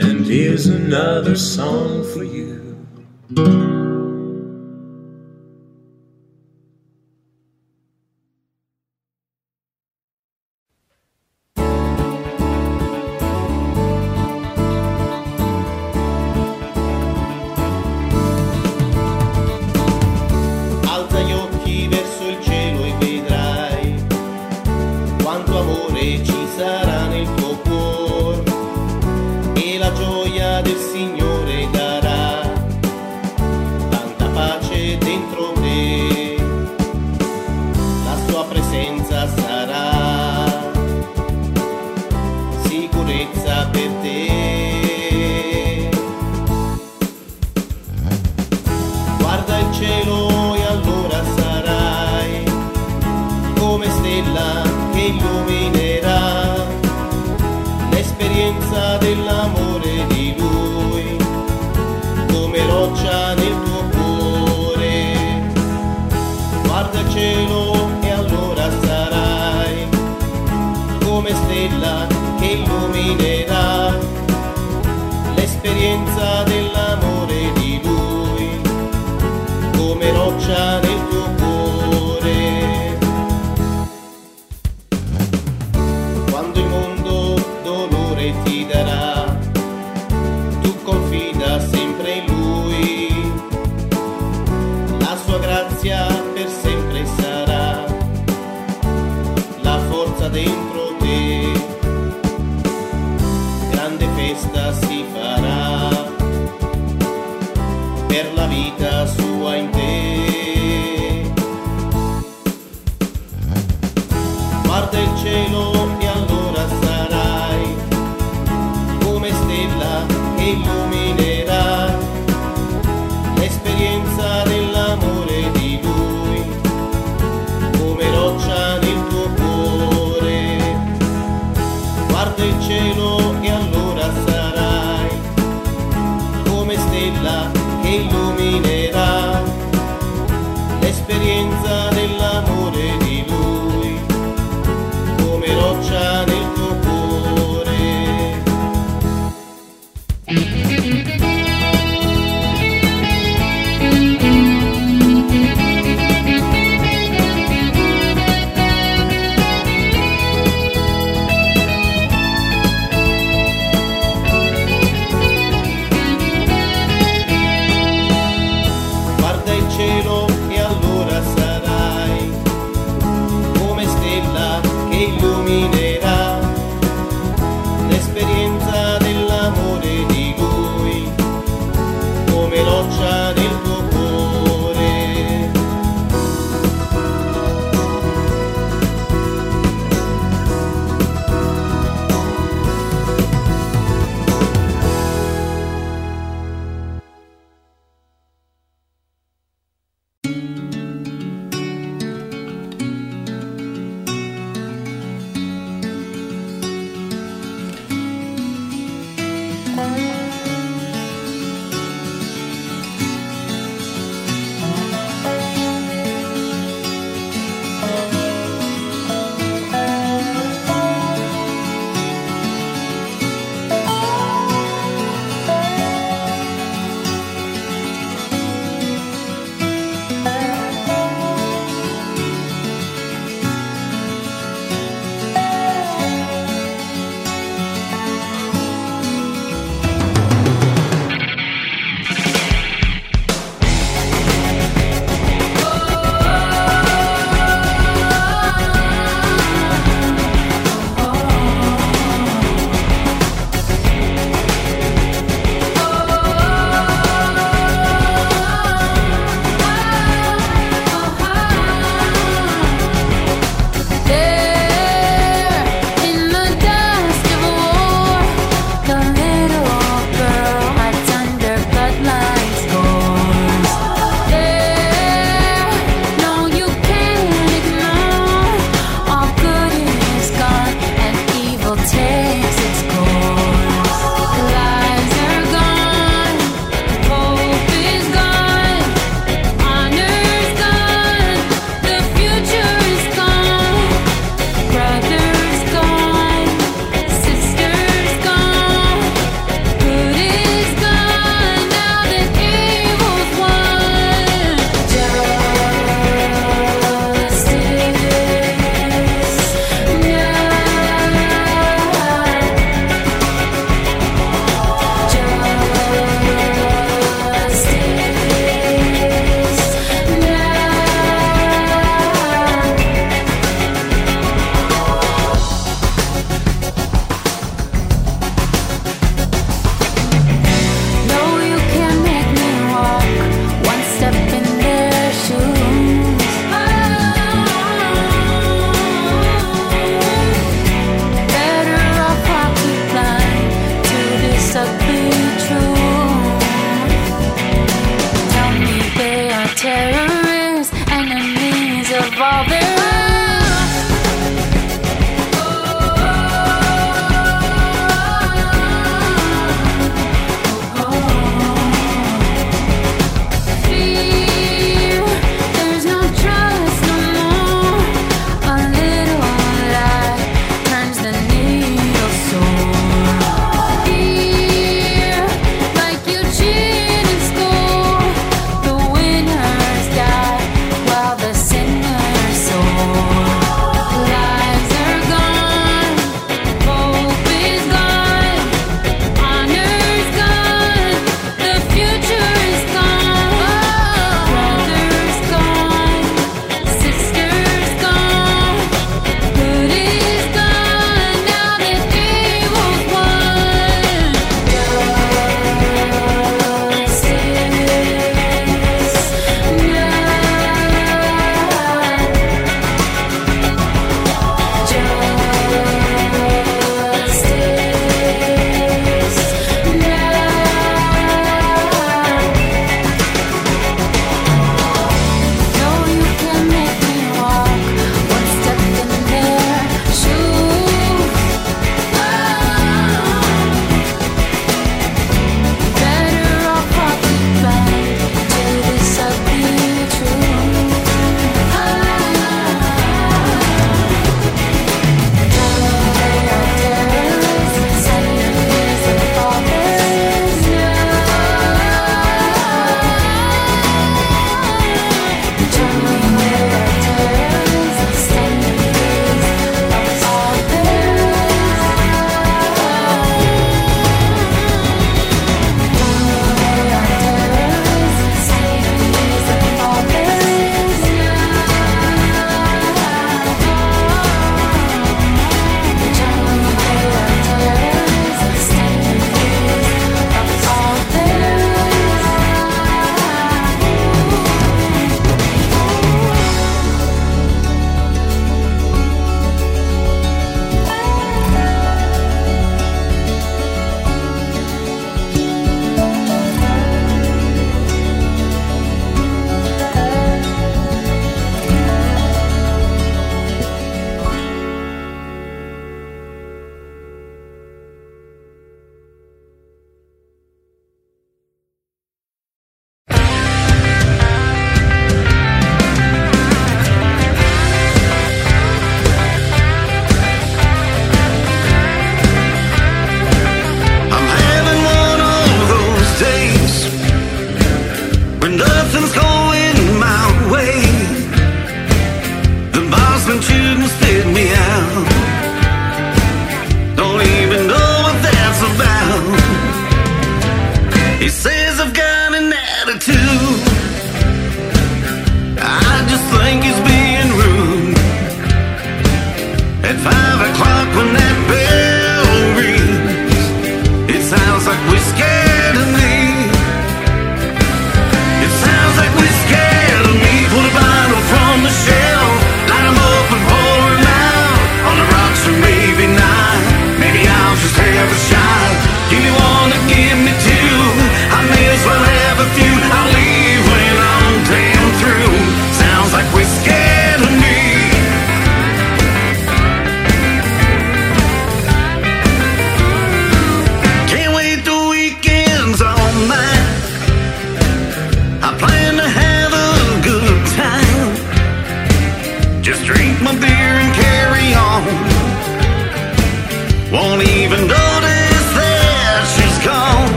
And 0.00 0.24
here's 0.26 0.66
another 0.66 1.36
song 1.36 2.04
for 2.12 2.24
you. 2.24 3.93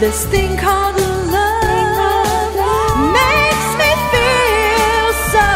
This 0.00 0.26
thing 0.26 0.56
called 0.56 0.94
love 0.94 2.54
makes 3.18 3.68
me 3.80 3.90
feel 4.12 5.12
so 5.34 5.48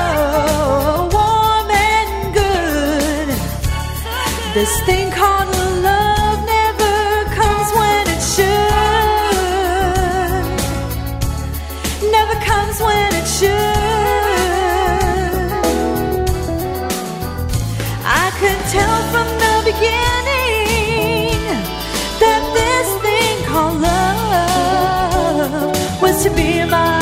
warm 1.13 1.71
and 1.71 2.35
good. 2.35 3.29
This 4.53 4.81
thing 4.85 5.13
called 5.13 5.32
to 26.23 26.31
be 26.37 26.65
mine. 26.65 27.02